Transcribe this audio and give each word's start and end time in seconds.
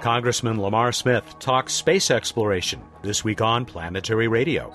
Congressman 0.00 0.58
Lamar 0.58 0.92
Smith 0.92 1.38
talks 1.40 1.74
space 1.74 2.10
exploration 2.10 2.80
this 3.02 3.22
week 3.22 3.42
on 3.42 3.66
Planetary 3.66 4.28
Radio. 4.28 4.70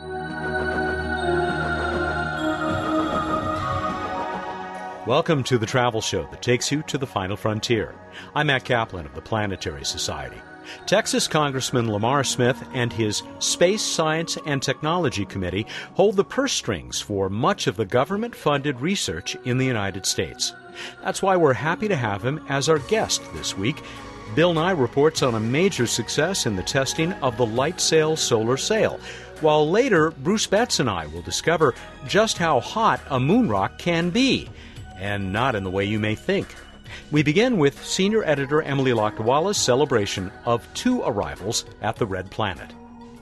Welcome 5.07 5.43
to 5.45 5.57
the 5.57 5.65
travel 5.65 6.01
show 6.01 6.27
that 6.29 6.43
takes 6.43 6.71
you 6.71 6.83
to 6.83 6.99
the 6.99 7.07
final 7.07 7.35
frontier. 7.35 7.95
I'm 8.35 8.47
Matt 8.47 8.65
Kaplan 8.65 9.07
of 9.07 9.15
the 9.15 9.21
Planetary 9.21 9.83
Society. 9.83 10.37
Texas 10.85 11.27
Congressman 11.27 11.91
Lamar 11.91 12.23
Smith 12.23 12.63
and 12.73 12.93
his 12.93 13.23
Space 13.39 13.81
Science 13.81 14.37
and 14.45 14.61
Technology 14.61 15.25
Committee 15.25 15.65
hold 15.95 16.17
the 16.17 16.23
purse 16.23 16.53
strings 16.53 17.01
for 17.01 17.29
much 17.29 17.65
of 17.65 17.77
the 17.77 17.85
government 17.85 18.35
funded 18.35 18.79
research 18.79 19.35
in 19.43 19.57
the 19.57 19.65
United 19.65 20.05
States. 20.05 20.53
That's 21.03 21.23
why 21.23 21.35
we're 21.35 21.53
happy 21.53 21.87
to 21.87 21.95
have 21.95 22.23
him 22.23 22.45
as 22.47 22.69
our 22.69 22.79
guest 22.79 23.21
this 23.33 23.57
week. 23.57 23.81
Bill 24.33 24.53
Nye 24.53 24.71
reports 24.71 25.21
on 25.21 25.35
a 25.35 25.39
major 25.39 25.85
success 25.85 26.45
in 26.45 26.55
the 26.55 26.63
testing 26.63 27.13
of 27.13 27.37
the 27.37 27.45
LightSail 27.45 28.17
solar 28.17 28.57
sail, 28.57 28.99
while 29.41 29.69
later 29.69 30.11
Bruce 30.11 30.47
Betts 30.47 30.79
and 30.79 30.89
I 30.89 31.05
will 31.07 31.21
discover 31.21 31.75
just 32.07 32.37
how 32.37 32.59
hot 32.59 32.99
a 33.09 33.19
moon 33.19 33.47
rock 33.47 33.77
can 33.77 34.09
be 34.09 34.49
and 34.97 35.31
not 35.31 35.55
in 35.55 35.63
the 35.63 35.69
way 35.69 35.85
you 35.85 35.99
may 35.99 36.15
think. 36.15 36.53
We 37.11 37.23
begin 37.23 37.57
with 37.57 37.85
senior 37.85 38.23
editor 38.23 38.61
Emily 38.61 38.91
Lakdawalla's 38.91 39.57
celebration 39.57 40.31
of 40.45 40.67
two 40.73 41.01
arrivals 41.03 41.65
at 41.81 41.97
the 41.97 42.05
Red 42.05 42.31
Planet. 42.31 42.71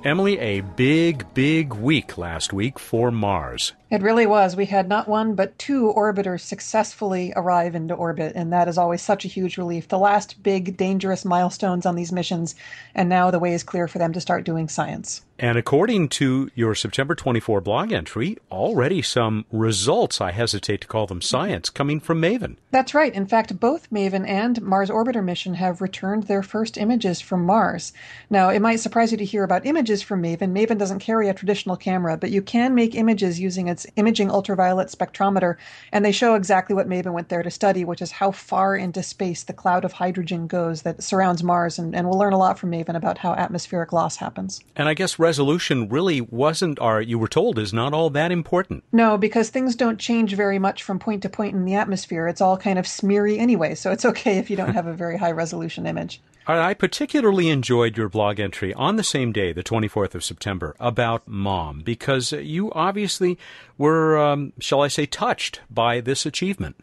Emily, 0.04 0.38
a 0.40 0.62
big, 0.62 1.26
big 1.34 1.74
week 1.74 2.18
last 2.18 2.54
week 2.54 2.78
for 2.78 3.10
Mars. 3.10 3.74
It 3.94 4.02
really 4.02 4.26
was. 4.26 4.56
We 4.56 4.66
had 4.66 4.90
not 4.90 5.08
one, 5.08 5.36
but 5.36 5.56
two 5.60 5.94
orbiters 5.96 6.40
successfully 6.40 7.32
arrive 7.36 7.76
into 7.76 7.94
orbit, 7.94 8.32
and 8.36 8.52
that 8.52 8.68
is 8.68 8.76
always 8.76 9.04
such 9.04 9.24
a 9.24 9.28
huge 9.28 9.56
relief. 9.56 9.88
The 9.88 10.00
last 10.00 10.42
big, 10.42 10.76
dangerous 10.76 11.24
milestones 11.24 11.86
on 11.86 11.94
these 11.94 12.12
missions, 12.12 12.56
and 12.96 13.08
now 13.08 13.30
the 13.30 13.38
way 13.38 13.54
is 13.54 13.62
clear 13.62 13.88
for 13.88 14.00
them 14.00 14.12
to 14.14 14.20
start 14.20 14.46
doing 14.46 14.68
science. 14.68 15.22
And 15.38 15.58
according 15.58 16.10
to 16.10 16.50
your 16.56 16.74
September 16.74 17.16
24 17.16 17.62
blog 17.62 17.92
entry, 17.92 18.38
already 18.52 19.02
some 19.02 19.46
results, 19.52 20.22
I 20.22 20.32
hesitate 20.32 20.82
to 20.82 20.88
call 20.88 21.06
them 21.06 21.22
science, 21.22 21.70
coming 21.70 22.00
from 22.00 22.20
MAVEN. 22.20 22.58
That's 22.72 22.94
right. 22.94 23.14
In 23.14 23.26
fact, 23.26 23.60
both 23.60 23.92
MAVEN 23.92 24.26
and 24.26 24.62
Mars 24.62 24.90
Orbiter 24.90 25.24
mission 25.24 25.56
have 25.56 25.82
returned 25.82 26.24
their 26.24 26.44
first 26.44 26.78
images 26.78 27.20
from 27.20 27.46
Mars. 27.46 27.94
Now, 28.30 28.50
it 28.50 28.62
might 28.62 28.80
surprise 28.80 29.12
you 29.12 29.18
to 29.18 29.26
hear 29.26 29.44
about 29.44 29.66
images 29.66 30.02
from 30.02 30.22
MAVEN. 30.22 30.54
MAVEN 30.54 30.78
doesn't 30.78 31.00
carry 31.00 31.30
a 31.30 31.34
traditional 31.34 31.78
camera, 31.78 32.16
but 32.16 32.32
you 32.32 32.42
can 32.42 32.74
make 32.74 32.96
images 32.96 33.40
using 33.40 33.68
its 33.68 33.83
imaging 33.96 34.30
ultraviolet 34.30 34.90
spectrometer, 34.90 35.56
and 35.92 36.04
they 36.04 36.12
show 36.12 36.36
exactly 36.36 36.76
what 36.76 36.88
MAVEN 36.88 37.14
went 37.14 37.30
there 37.30 37.44
to 37.44 37.52
study, 37.52 37.86
which 37.86 38.02
is 38.02 38.12
how 38.12 38.32
far 38.32 38.76
into 38.76 39.04
space 39.04 39.44
the 39.44 39.54
cloud 39.54 39.86
of 39.86 39.94
hydrogen 39.94 40.48
goes 40.48 40.82
that 40.84 41.04
surrounds 41.04 41.44
Mars. 41.44 41.80
And, 41.80 41.96
and 41.96 42.08
we'll 42.08 42.20
learn 42.20 42.34
a 42.34 42.38
lot 42.38 42.60
from 42.60 42.70
MAVEN 42.72 42.96
about 42.96 43.18
how 43.18 43.34
atmospheric 43.34 43.94
loss 43.94 44.18
happens. 44.18 44.62
And 44.76 44.88
I 44.88 44.94
guess 44.94 45.20
resolution 45.20 45.90
really 45.90 46.22
wasn't, 46.22 46.80
or 46.80 47.02
you 47.02 47.20
were 47.20 47.28
told, 47.28 47.60
is 47.60 47.74
not 47.74 47.94
all 47.94 48.10
that 48.12 48.32
important. 48.32 48.84
No, 48.92 49.18
because 49.18 49.50
things 49.50 49.76
don't 49.76 50.00
change 50.00 50.36
very 50.36 50.60
much 50.60 50.84
from 50.84 51.00
point 51.00 51.22
to 51.24 51.30
point 51.30 51.56
in 51.56 51.66
the 51.66 51.76
atmosphere. 51.76 52.28
It's 52.28 52.42
all 52.42 52.58
kind 52.58 52.80
of 52.80 52.88
smeary 52.88 53.40
anyway, 53.40 53.76
so 53.76 53.92
it's 53.92 54.06
okay 54.06 54.38
if 54.38 54.50
you 54.50 54.56
don't 54.56 54.74
have 54.74 54.88
a 54.88 54.94
very 54.94 55.18
high 55.18 55.32
resolution 55.32 55.86
image. 55.86 56.22
I 56.46 56.74
particularly 56.74 57.50
enjoyed 57.50 57.96
your 57.96 58.10
blog 58.10 58.38
entry 58.38 58.74
on 58.74 58.98
the 58.98 59.04
same 59.04 59.32
day, 59.32 59.54
the 59.54 59.64
24th 59.64 60.14
of 60.14 60.26
September, 60.26 60.76
about 60.78 61.26
MOM, 61.26 61.82
because 61.86 62.34
you 62.34 62.70
obviously 62.74 63.38
were, 63.78 64.18
um, 64.18 64.54
shall 64.60 64.82
I 64.82 64.88
say, 64.88 65.06
touched 65.06 65.62
by 65.70 66.02
this 66.02 66.26
achievement. 66.26 66.78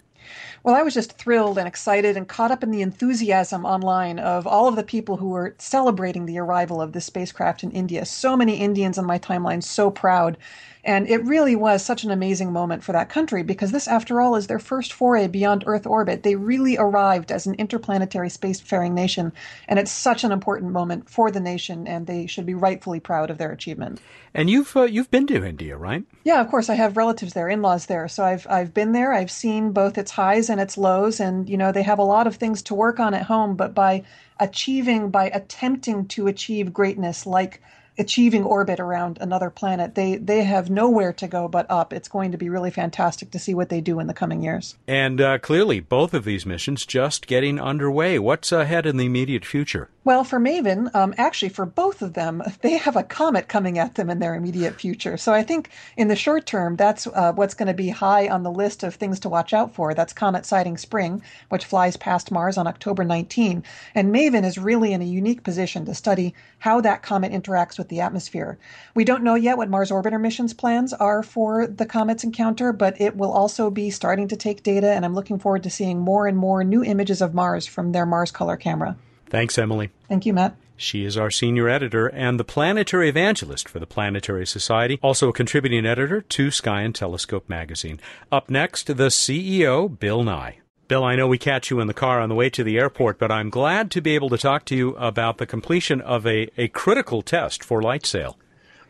Well, 0.63 0.75
I 0.75 0.83
was 0.83 0.93
just 0.93 1.13
thrilled 1.13 1.57
and 1.57 1.67
excited 1.67 2.17
and 2.17 2.29
caught 2.29 2.51
up 2.51 2.63
in 2.63 2.71
the 2.71 2.83
enthusiasm 2.83 3.65
online 3.65 4.19
of 4.19 4.47
all 4.47 4.69
of 4.69 4.77
the 4.77 4.83
people 4.83 5.17
who 5.17 5.31
were 5.31 5.55
celebrating 5.59 6.27
the 6.27 6.39
arrival 6.39 6.83
of 6.83 6.93
this 6.93 7.07
spacecraft 7.07 7.65
in 7.65 7.71
India. 7.71 8.05
So 8.05 8.37
many 8.37 8.57
Indians 8.57 8.99
on 8.99 9.07
my 9.07 9.19
timeline, 9.19 9.63
so 9.63 9.91
proud. 9.91 10.37
And 10.85 11.09
it 11.09 11.25
really 11.25 11.55
was 11.55 11.85
such 11.85 12.05
an 12.05 12.11
amazing 12.11 12.53
moment 12.53 12.83
for 12.83 12.93
that 12.93 13.09
country 13.09 13.43
because 13.43 13.73
this, 13.73 13.87
after 13.87 14.21
all, 14.21 14.37
is 14.37 14.47
their 14.47 14.59
first 14.59 14.93
foray 14.93 15.27
beyond 15.27 15.65
Earth 15.67 15.87
orbit. 15.87 16.23
They 16.23 16.37
really 16.37 16.77
arrived 16.79 17.31
as 17.31 17.47
an 17.47 17.55
interplanetary 17.55 18.29
spacefaring 18.29 18.93
nation, 18.93 19.33
and 19.69 19.79
it's 19.79 19.93
such 19.93 20.25
an 20.25 20.33
important 20.33 20.73
moment 20.73 21.09
for 21.11 21.31
the 21.31 21.41
nation, 21.41 21.87
and 21.87 22.07
they 22.07 22.27
should 22.27 22.47
be 22.47 22.55
rightfully 22.55 23.01
proud 23.01 23.31
of 23.31 23.39
their 23.39 23.53
achievement. 23.53 24.01
And 24.33 24.49
you've 24.49 24.75
uh, 24.77 24.83
you've 24.83 25.11
been 25.11 25.27
to 25.27 25.45
India, 25.45 25.77
right? 25.77 26.05
Yeah, 26.25 26.41
of 26.41 26.49
course. 26.49 26.71
I 26.71 26.75
have 26.75 26.97
relatives 26.97 27.35
there, 27.35 27.49
in-laws 27.49 27.87
there, 27.87 28.09
so 28.09 28.25
I've 28.25 28.47
I've 28.49 28.73
been 28.73 28.93
there. 28.93 29.13
I've 29.13 29.31
seen 29.31 29.73
both 29.73 29.99
its 29.99 30.13
highs 30.13 30.49
and 30.49 30.61
its 30.61 30.79
lows, 30.79 31.21
and 31.21 31.49
you 31.49 31.57
know 31.57 31.73
they 31.73 31.83
have 31.83 31.99
a 31.99 32.05
lot 32.05 32.27
of 32.27 32.37
things 32.37 32.63
to 32.63 32.75
work 32.75 33.01
on 33.01 33.13
at 33.13 33.25
home, 33.25 33.57
but 33.57 33.75
by 33.75 34.05
achieving, 34.39 35.11
by 35.11 35.27
attempting 35.27 36.07
to 36.07 36.27
achieve 36.27 36.73
greatness, 36.73 37.27
like 37.27 37.61
achieving 38.01 38.45
orbit 38.45 38.81
around 38.81 39.19
another 39.21 39.51
planet. 39.51 39.95
They 39.95 40.17
they 40.17 40.43
have 40.43 40.71
nowhere 40.71 41.13
to 41.13 41.29
go 41.29 41.47
but 41.47 41.67
up. 41.71 41.93
It's 41.93 42.09
going 42.09 42.33
to 42.33 42.39
be 42.39 42.49
really 42.49 42.71
fantastic 42.71 43.31
to 43.33 43.39
see 43.39 43.55
what 43.55 43.69
they 43.69 43.81
do 43.81 44.01
in 44.01 44.07
the 44.07 44.15
coming 44.15 44.43
years. 44.43 44.77
And 44.89 45.21
uh, 45.21 45.39
clearly, 45.39 45.81
both 45.81 46.15
of 46.15 46.25
these 46.25 46.47
missions 46.47 46.87
just 46.87 47.27
getting 47.27 47.61
underway. 47.61 48.19
What's 48.19 48.51
ahead 48.51 48.87
in 48.87 48.97
the 48.97 49.07
immediate 49.07 49.45
future? 49.45 49.91
Well, 50.03 50.25
for 50.25 50.41
MAVEN, 50.41 50.91
um, 50.95 51.15
actually, 51.19 51.51
for 51.51 51.67
both 51.67 52.01
of 52.01 52.15
them, 52.15 52.43
they 52.63 52.79
have 52.79 52.97
a 52.97 53.03
comet 53.03 53.49
coming 53.49 53.79
at 53.79 53.97
them 53.97 54.09
in 54.09 54.19
their 54.19 54.35
immediate 54.35 54.81
future. 54.81 55.19
So 55.19 55.35
I 55.35 55.43
think 55.43 55.69
in 55.97 56.09
the 56.09 56.17
short 56.17 56.47
term, 56.47 56.77
that's 56.77 57.07
uh, 57.07 57.33
what's 57.35 57.55
going 57.55 57.69
to 57.69 57.75
be 57.75 57.91
high 57.91 58.29
on 58.29 58.43
the 58.43 58.51
list 58.51 58.83
of 58.83 58.95
things 58.95 59.21
to 59.21 59.29
watch 59.29 59.53
out 59.53 59.75
for. 59.75 59.93
That's 59.93 60.15
Comet 60.15 60.47
Siding 60.47 60.79
Spring, 60.79 61.23
which 61.51 61.67
flies 61.67 61.99
past 61.99 62.31
Mars 62.31 62.57
on 62.57 62.67
October 62.67 63.05
19. 63.05 63.63
And 63.95 64.11
MAVEN 64.11 64.45
is 64.45 64.57
really 64.57 64.95
in 64.95 65.03
a 65.03 65.05
unique 65.05 65.43
position 65.43 65.85
to 65.85 65.95
study 65.95 66.35
how 66.59 66.81
that 66.81 67.03
comet 67.03 67.33
interacts 67.33 67.77
with 67.77 67.89
the 67.91 68.01
atmosphere. 68.01 68.59
We 68.95 69.05
don't 69.05 69.23
know 69.23 69.35
yet 69.35 69.59
what 69.59 69.69
Mars 69.69 69.91
Orbiter 69.91 70.21
mission's 70.21 70.55
plans 70.55 70.95
are 70.95 71.23
for 71.23 71.67
the 71.67 71.85
comet's 71.85 72.25
encounter, 72.25 72.73
but 72.73 72.99
it 72.99 73.17
will 73.17 73.31
also 73.31 73.71
be 73.71 73.91
starting 73.91 74.29
to 74.29 74.37
take 74.37 74.63
data, 74.63 74.91
and 74.91 75.05
I'm 75.05 75.15
looking 75.15 75.39
forward 75.39 75.65
to 75.65 75.71
seeing 75.71 75.99
more 75.99 76.27
and 76.27 76.39
more 76.39 76.65
new 76.65 76.83
images 76.83 77.21
of 77.21 77.35
Mars 77.35 77.67
from 77.67 77.93
their 77.93 78.07
Mars 78.07 78.31
Color 78.31 78.57
camera. 78.57 78.97
Thanks, 79.29 79.59
Emily. 79.59 79.91
Thank 80.09 80.25
you, 80.25 80.33
Matt. 80.33 80.57
She 80.77 81.05
is 81.05 81.19
our 81.19 81.31
senior 81.31 81.69
editor 81.69 82.07
and 82.07 82.41
the 82.41 82.45
planetary 82.45 83.11
evangelist 83.11 83.69
for 83.69 83.79
the 83.79 83.87
Planetary 83.87 84.47
Society, 84.47 84.99
also 85.03 85.29
a 85.29 85.33
contributing 85.33 85.85
editor 85.85 86.23
to 86.23 86.51
Sky 86.51 86.81
and 86.81 86.95
Telescope 86.95 87.51
magazine. 87.51 88.01
Up 88.33 88.49
next, 88.49 88.87
the 88.87 89.09
CEO, 89.09 89.99
Bill 89.99 90.25
Nye. 90.25 90.61
Bill, 90.91 91.05
I 91.05 91.15
know 91.15 91.29
we 91.29 91.39
catch 91.39 91.71
you 91.71 91.79
in 91.79 91.87
the 91.87 91.95
car 91.95 92.21
on 92.21 92.29
the 92.29 92.35
way 92.35 92.51
to 92.51 92.65
the 92.65 92.77
airport, 92.77 93.17
but 93.17 93.31
I'm 93.31 93.49
glad 93.49 93.93
to 93.93 94.01
be 94.01 94.17
able 94.17 94.29
to 94.31 94.37
talk 94.37 94.65
to 94.65 94.75
you 94.75 94.97
about 94.97 95.39
the 95.39 95.47
completion 95.47 96.01
of 96.01 96.27
a, 96.27 96.51
a 96.61 96.67
critical 96.67 97.23
test 97.23 97.63
for 97.63 97.81
LightSail. 97.81 98.35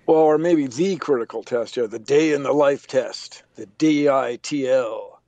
Well, 0.07 0.17
or 0.17 0.39
maybe 0.39 0.67
the 0.67 0.97
critical 0.97 1.43
test, 1.43 1.77
yeah, 1.77 1.85
the 1.85 1.99
day 1.99 2.33
in 2.33 2.43
the 2.43 2.55
life 2.55 2.87
test, 2.87 3.43
the 3.57 3.67
DITL. 3.67 5.19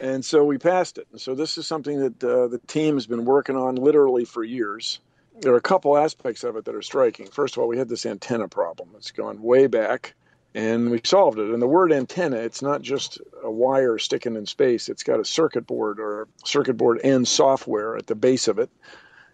And 0.00 0.24
so 0.24 0.44
we 0.44 0.58
passed 0.58 0.98
it. 0.98 1.06
And 1.12 1.20
so 1.20 1.36
this 1.36 1.58
is 1.58 1.68
something 1.68 2.00
that 2.00 2.24
uh, 2.24 2.48
the 2.48 2.58
team 2.66 2.94
has 2.94 3.06
been 3.06 3.24
working 3.24 3.54
on 3.54 3.76
literally 3.76 4.24
for 4.24 4.42
years. 4.42 4.98
There 5.42 5.52
are 5.52 5.58
a 5.58 5.60
couple 5.60 5.96
aspects 5.96 6.42
of 6.42 6.56
it 6.56 6.64
that 6.64 6.74
are 6.74 6.82
striking. 6.82 7.28
First 7.28 7.56
of 7.56 7.62
all, 7.62 7.68
we 7.68 7.78
had 7.78 7.88
this 7.88 8.04
antenna 8.04 8.48
problem. 8.48 8.88
It's 8.96 9.12
gone 9.12 9.40
way 9.40 9.68
back, 9.68 10.16
and 10.56 10.90
we 10.90 10.98
solved 11.04 11.38
it. 11.38 11.50
And 11.50 11.60
the 11.60 11.66
word 11.66 11.92
antenna, 11.92 12.36
it's 12.36 12.62
not 12.62 12.80
just 12.80 13.18
a 13.44 13.50
wire 13.50 13.98
sticking 13.98 14.36
in 14.36 14.46
space. 14.46 14.88
It's 14.88 15.02
got 15.02 15.20
a 15.20 15.24
circuit 15.24 15.66
board 15.66 16.00
or 16.00 16.28
circuit 16.46 16.78
board 16.78 16.98
and 17.04 17.28
software 17.28 17.94
at 17.94 18.06
the 18.06 18.14
base 18.14 18.48
of 18.48 18.58
it. 18.58 18.70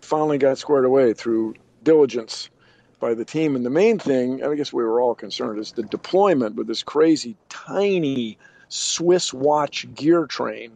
Finally 0.00 0.38
got 0.38 0.58
squared 0.58 0.84
away 0.84 1.14
through 1.14 1.54
diligence 1.84 2.50
by 2.98 3.14
the 3.14 3.24
team. 3.24 3.54
And 3.54 3.64
the 3.64 3.70
main 3.70 4.00
thing, 4.00 4.44
I 4.44 4.56
guess 4.56 4.72
we 4.72 4.82
were 4.82 5.00
all 5.00 5.14
concerned, 5.14 5.60
is 5.60 5.70
the 5.70 5.84
deployment 5.84 6.56
with 6.56 6.66
this 6.66 6.82
crazy, 6.82 7.36
tiny 7.48 8.36
Swiss 8.68 9.32
watch 9.32 9.86
gear 9.94 10.26
train 10.26 10.72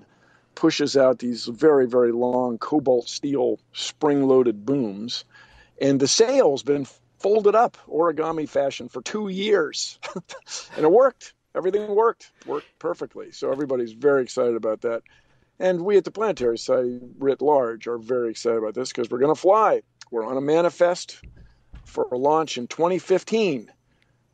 pushes 0.54 0.96
out 0.96 1.18
these 1.18 1.46
very, 1.46 1.88
very 1.88 2.12
long 2.12 2.56
cobalt 2.58 3.08
steel 3.08 3.58
spring 3.72 4.28
loaded 4.28 4.64
booms. 4.64 5.24
And 5.80 5.98
the 5.98 6.06
sail's 6.06 6.62
been 6.62 6.86
folded 7.26 7.56
up 7.56 7.76
origami 7.88 8.48
fashion 8.48 8.88
for 8.88 9.02
two 9.02 9.26
years. 9.26 9.98
and 10.76 10.84
it 10.84 10.92
worked. 10.92 11.34
Everything 11.56 11.92
worked. 11.92 12.30
Worked 12.46 12.68
perfectly. 12.78 13.32
So 13.32 13.50
everybody's 13.50 13.90
very 13.90 14.22
excited 14.22 14.54
about 14.54 14.82
that. 14.82 15.02
And 15.58 15.84
we 15.84 15.96
at 15.96 16.04
the 16.04 16.12
Planetary 16.12 16.56
Society, 16.56 17.00
writ 17.18 17.42
large, 17.42 17.88
are 17.88 17.98
very 17.98 18.30
excited 18.30 18.58
about 18.58 18.74
this 18.74 18.90
because 18.90 19.10
we're 19.10 19.18
going 19.18 19.34
to 19.34 19.40
fly. 19.40 19.82
We're 20.12 20.24
on 20.24 20.36
a 20.36 20.40
manifest 20.40 21.20
for 21.84 22.06
a 22.12 22.16
launch 22.16 22.58
in 22.58 22.68
2015 22.68 23.72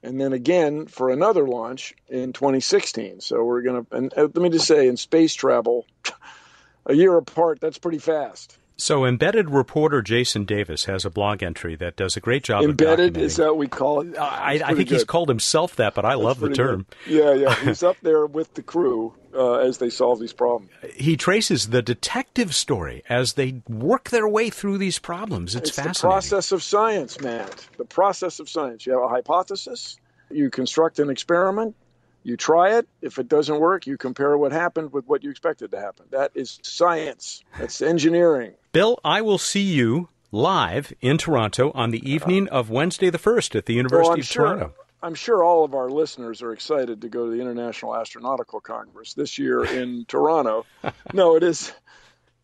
and 0.03 0.21
then 0.21 0.35
again 0.35 0.87
for 0.87 1.09
another 1.09 1.49
launch 1.49 1.95
in 2.09 2.35
2016. 2.35 3.23
So 3.23 3.43
we're 3.43 3.63
going 3.63 3.87
to, 3.87 3.97
and 3.97 4.13
uh, 4.15 4.23
let 4.23 4.37
me 4.37 4.51
just 4.51 4.67
say, 4.67 4.87
in 4.87 4.99
space 4.99 5.33
travel, 5.33 5.87
a 6.85 6.93
year 6.93 7.17
apart, 7.17 7.59
that's 7.59 7.79
pretty 7.79 8.01
fast. 8.01 8.59
So, 8.77 9.05
embedded 9.05 9.51
reporter 9.51 10.03
Jason 10.03 10.45
Davis 10.45 10.87
has 10.87 11.05
a 11.05 11.11
blog 11.11 11.43
entry 11.43 11.77
that 11.77 11.97
does 11.97 12.17
a 12.17 12.21
great 12.21 12.43
job. 12.43 12.65
Of 12.65 12.71
Embedded 12.71 13.17
is 13.17 13.37
that 13.37 13.47
what 13.47 13.59
we 13.59 13.69
call 13.69 14.01
it? 14.01 14.19
I, 14.19 14.55
I 14.65 14.75
think 14.75 14.89
good. 14.89 14.91
he's 14.91 15.05
called 15.05 15.29
himself 15.29 15.77
that, 15.77 15.95
but 15.95 16.05
I 16.05 16.11
That's 16.11 16.23
love 16.23 16.41
the 16.41 16.51
term. 16.51 16.87
Good. 17.07 17.13
Yeah, 17.13 17.33
yeah, 17.35 17.55
he's 17.65 17.83
up 17.83 17.97
there 18.03 18.27
with 18.27 18.55
the 18.55 18.63
crew, 18.63 19.15
uh, 19.35 19.55
as 19.57 19.79
they 19.79 19.91
solve 19.91 20.21
these 20.21 20.33
problems. 20.33 20.71
He 20.95 21.17
traces 21.17 21.69
the 21.69 21.83
detective 21.83 22.55
story 22.55 23.03
as 23.09 23.35
they 23.35 23.63
work 23.69 24.11
their 24.11 24.29
way 24.29 24.51
through 24.51 24.79
these 24.79 24.99
problems. 24.99 25.55
It's, 25.55 25.69
it's 25.69 25.77
fascinating. 25.77 26.03
the 26.03 26.13
process 26.13 26.53
of 26.53 26.63
science, 26.63 27.21
Matt. 27.21 27.67
The 27.77 27.85
process 27.85 28.41
of 28.41 28.49
science. 28.49 28.87
You 28.87 28.93
have 28.93 29.03
a 29.03 29.09
hypothesis, 29.09 29.99
you 30.31 30.51
construct 30.51 30.99
an 30.99 31.11
experiment, 31.11 31.77
you 32.23 32.37
try 32.37 32.79
it. 32.79 32.89
If 33.01 33.19
it 33.19 33.29
doesn't 33.29 33.59
work, 33.59 33.87
you 33.87 33.97
compare 33.97 34.37
what 34.37 34.53
happened 34.53 34.93
with 34.93 35.07
what 35.07 35.23
you 35.23 35.31
expected 35.31 35.71
to 35.73 35.81
happen. 35.81 36.07
That 36.11 36.33
is 36.35 36.59
science. 36.63 37.43
That's 37.59 37.83
engineering. 37.83 38.55
Bill, 38.73 38.99
I 39.05 39.21
will 39.21 39.39
see 39.39 39.63
you 39.63 40.09
live 40.31 40.93
in 41.01 41.19
Toronto 41.19 41.73
on 41.75 41.91
the 41.91 42.11
evening 42.11 42.49
of 42.49 42.71
Wednesday 42.71 43.11
the 43.11 43.19
1st 43.19 43.55
at 43.57 43.67
the 43.67 43.75
University 43.75 44.09
well, 44.09 44.19
of 44.19 44.25
sure, 44.25 44.47
Toronto. 44.47 44.75
I'm 45.03 45.15
sure 45.15 45.43
all 45.43 45.65
of 45.65 45.75
our 45.75 45.91
listeners 45.91 46.43
are 46.43 46.53
excited 46.53 47.03
to 47.03 47.09
go 47.09 47.27
to 47.27 47.31
the 47.31 47.41
International 47.41 47.93
Astronautical 47.93 48.63
Congress 48.63 49.15
this 49.15 49.39
year 49.39 49.65
in 49.65 50.05
Toronto. 50.09 50.65
No, 51.13 51.37
it 51.37 51.43
is. 51.43 51.73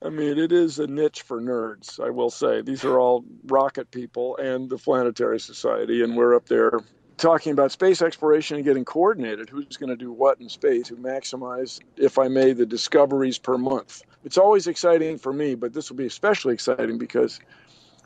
I 0.02 0.10
mean, 0.10 0.38
it 0.38 0.52
is 0.52 0.78
a 0.78 0.86
niche 0.86 1.22
for 1.22 1.40
nerds, 1.40 1.98
I 1.98 2.10
will 2.10 2.30
say. 2.30 2.62
These 2.62 2.84
are 2.84 3.00
all 3.00 3.24
rocket 3.46 3.90
people 3.90 4.36
and 4.36 4.70
the 4.70 4.78
Planetary 4.78 5.40
Society, 5.40 6.02
and 6.02 6.16
we're 6.16 6.36
up 6.36 6.46
there 6.46 6.80
talking 7.18 7.52
about 7.52 7.72
space 7.72 8.00
exploration 8.00 8.56
and 8.56 8.64
getting 8.64 8.84
coordinated. 8.84 9.48
Who's 9.50 9.76
going 9.76 9.90
to 9.90 9.96
do 9.96 10.12
what 10.12 10.40
in 10.40 10.48
space 10.48 10.88
who 10.88 10.96
maximize, 10.96 11.80
if 11.96 12.18
I 12.18 12.28
may, 12.28 12.52
the 12.52 12.66
discoveries 12.66 13.38
per 13.38 13.58
month? 13.58 14.02
It's 14.24 14.38
always 14.38 14.66
exciting 14.66 15.18
for 15.18 15.32
me, 15.32 15.54
but 15.54 15.72
this 15.72 15.90
will 15.90 15.96
be 15.96 16.06
especially 16.06 16.54
exciting 16.54 16.98
because 16.98 17.40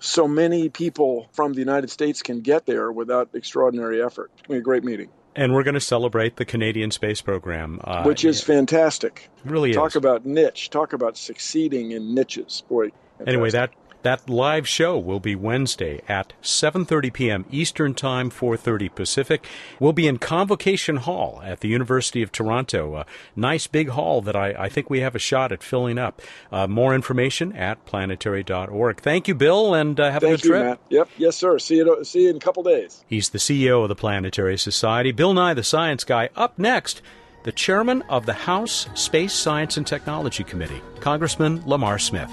so 0.00 0.26
many 0.26 0.68
people 0.68 1.28
from 1.32 1.52
the 1.52 1.60
United 1.60 1.90
States 1.90 2.22
can 2.22 2.40
get 2.40 2.66
there 2.66 2.90
without 2.90 3.30
extraordinary 3.34 4.02
effort. 4.02 4.30
It's 4.34 4.42
going 4.42 4.58
to 4.58 4.58
be 4.58 4.58
a 4.58 4.62
great 4.62 4.84
meeting. 4.84 5.10
And 5.34 5.54
we're 5.54 5.62
going 5.62 5.74
to 5.74 5.80
celebrate 5.80 6.36
the 6.36 6.44
Canadian 6.44 6.90
space 6.90 7.22
program, 7.22 7.80
uh, 7.82 8.02
which 8.02 8.24
is 8.24 8.42
fantastic. 8.42 9.30
Really, 9.44 9.72
talk 9.72 9.92
is. 9.92 9.96
about 9.96 10.26
niche. 10.26 10.68
Talk 10.68 10.92
about 10.92 11.16
succeeding 11.16 11.92
in 11.92 12.14
niches. 12.14 12.64
Boy. 12.68 12.90
Fantastic. 13.18 13.28
Anyway, 13.28 13.50
that 13.50 13.70
that 14.02 14.28
live 14.28 14.68
show 14.68 14.98
will 14.98 15.20
be 15.20 15.34
Wednesday 15.34 16.02
at 16.08 16.32
7:30 16.42 17.12
p.m. 17.12 17.44
Eastern 17.50 17.94
Time, 17.94 18.30
4:30 18.30 18.94
Pacific. 18.94 19.46
We'll 19.78 19.92
be 19.92 20.06
in 20.06 20.18
Convocation 20.18 20.96
Hall 20.96 21.40
at 21.44 21.60
the 21.60 21.68
University 21.68 22.22
of 22.22 22.32
Toronto. 22.32 22.96
A 22.96 23.06
nice 23.36 23.66
big 23.66 23.90
hall 23.90 24.20
that 24.22 24.36
I, 24.36 24.54
I 24.58 24.68
think 24.68 24.90
we 24.90 25.00
have 25.00 25.14
a 25.14 25.18
shot 25.20 25.52
at 25.52 25.62
filling 25.62 25.98
up. 25.98 26.20
Uh, 26.50 26.66
more 26.66 26.94
information 26.94 27.52
at 27.52 27.84
planetary.org. 27.84 29.00
Thank 29.00 29.28
you, 29.28 29.34
Bill, 29.34 29.74
and 29.74 29.98
uh, 29.98 30.10
have 30.10 30.22
Thank 30.22 30.34
a 30.34 30.36
good 30.38 30.44
you, 30.44 30.50
trip. 30.50 30.64
Matt. 30.64 30.80
Yep, 30.90 31.08
yes, 31.16 31.36
sir. 31.36 31.58
See 31.58 31.76
you. 31.76 32.04
See 32.04 32.24
you 32.24 32.30
in 32.30 32.36
a 32.36 32.40
couple 32.40 32.62
days. 32.62 33.04
He's 33.06 33.30
the 33.30 33.38
CEO 33.38 33.82
of 33.82 33.88
the 33.88 33.94
Planetary 33.94 34.58
Society. 34.58 35.12
Bill 35.12 35.34
Nye, 35.34 35.54
the 35.54 35.62
Science 35.62 36.04
Guy. 36.04 36.28
Up 36.36 36.58
next. 36.58 37.02
The 37.44 37.52
chairman 37.52 38.02
of 38.02 38.24
the 38.24 38.32
House 38.34 38.88
Space 38.94 39.32
Science 39.32 39.76
and 39.76 39.84
Technology 39.84 40.44
Committee, 40.44 40.80
Congressman 41.00 41.60
Lamar 41.66 41.98
Smith. 41.98 42.30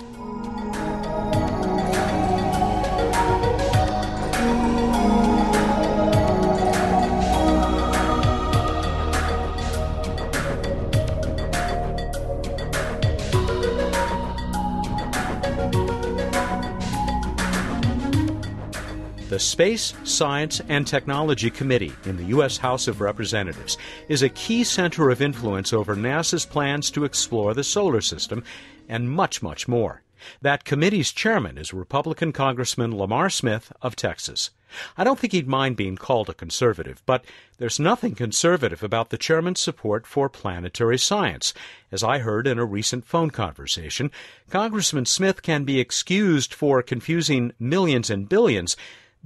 The 19.40 19.46
Space, 19.46 19.94
Science, 20.04 20.60
and 20.68 20.86
Technology 20.86 21.50
Committee 21.50 21.94
in 22.04 22.18
the 22.18 22.26
U.S. 22.26 22.58
House 22.58 22.90
of 22.90 23.00
Representatives 23.00 23.78
is 24.10 24.22
a 24.22 24.28
key 24.28 24.66
center 24.66 25.10
of 25.12 25.22
influence 25.22 25.72
over 25.72 25.96
NASA's 25.96 26.46
plans 26.46 26.92
to 26.92 27.06
explore 27.06 27.54
the 27.54 27.64
solar 27.64 28.02
system 28.02 28.44
and 28.90 29.10
much, 29.10 29.42
much 29.42 29.66
more. 29.66 30.02
That 30.42 30.66
committee's 30.66 31.14
chairman 31.14 31.58
is 31.58 31.74
Republican 31.74 32.34
Congressman 32.34 32.98
Lamar 32.98 33.30
Smith 33.30 33.72
of 33.82 33.96
Texas. 33.96 34.50
I 34.98 35.06
don't 35.06 35.18
think 35.18 35.32
he'd 35.32 35.48
mind 35.48 35.78
being 35.78 35.96
called 35.96 36.30
a 36.30 36.34
conservative, 36.34 37.02
but 37.06 37.24
there's 37.60 37.80
nothing 37.80 38.16
conservative 38.16 38.84
about 38.84 39.10
the 39.10 39.18
chairman's 39.18 39.62
support 39.62 40.06
for 40.06 40.28
planetary 40.28 40.98
science. 40.98 41.54
As 41.94 42.04
I 42.04 42.20
heard 42.20 42.46
in 42.46 42.60
a 42.60 42.66
recent 42.66 43.06
phone 43.06 43.30
conversation, 43.30 44.12
Congressman 44.50 45.06
Smith 45.06 45.42
can 45.42 45.64
be 45.64 45.80
excused 45.80 46.54
for 46.54 46.84
confusing 46.84 47.54
millions 47.58 48.10
and 48.10 48.28
billions 48.28 48.76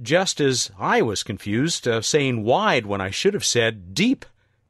just 0.00 0.40
as 0.40 0.70
I 0.78 1.02
was 1.02 1.22
confused, 1.22 1.86
uh, 1.86 2.02
saying 2.02 2.44
wide 2.44 2.86
when 2.86 3.00
I 3.00 3.10
should 3.10 3.34
have 3.34 3.44
said 3.44 3.94
deep. 3.94 4.24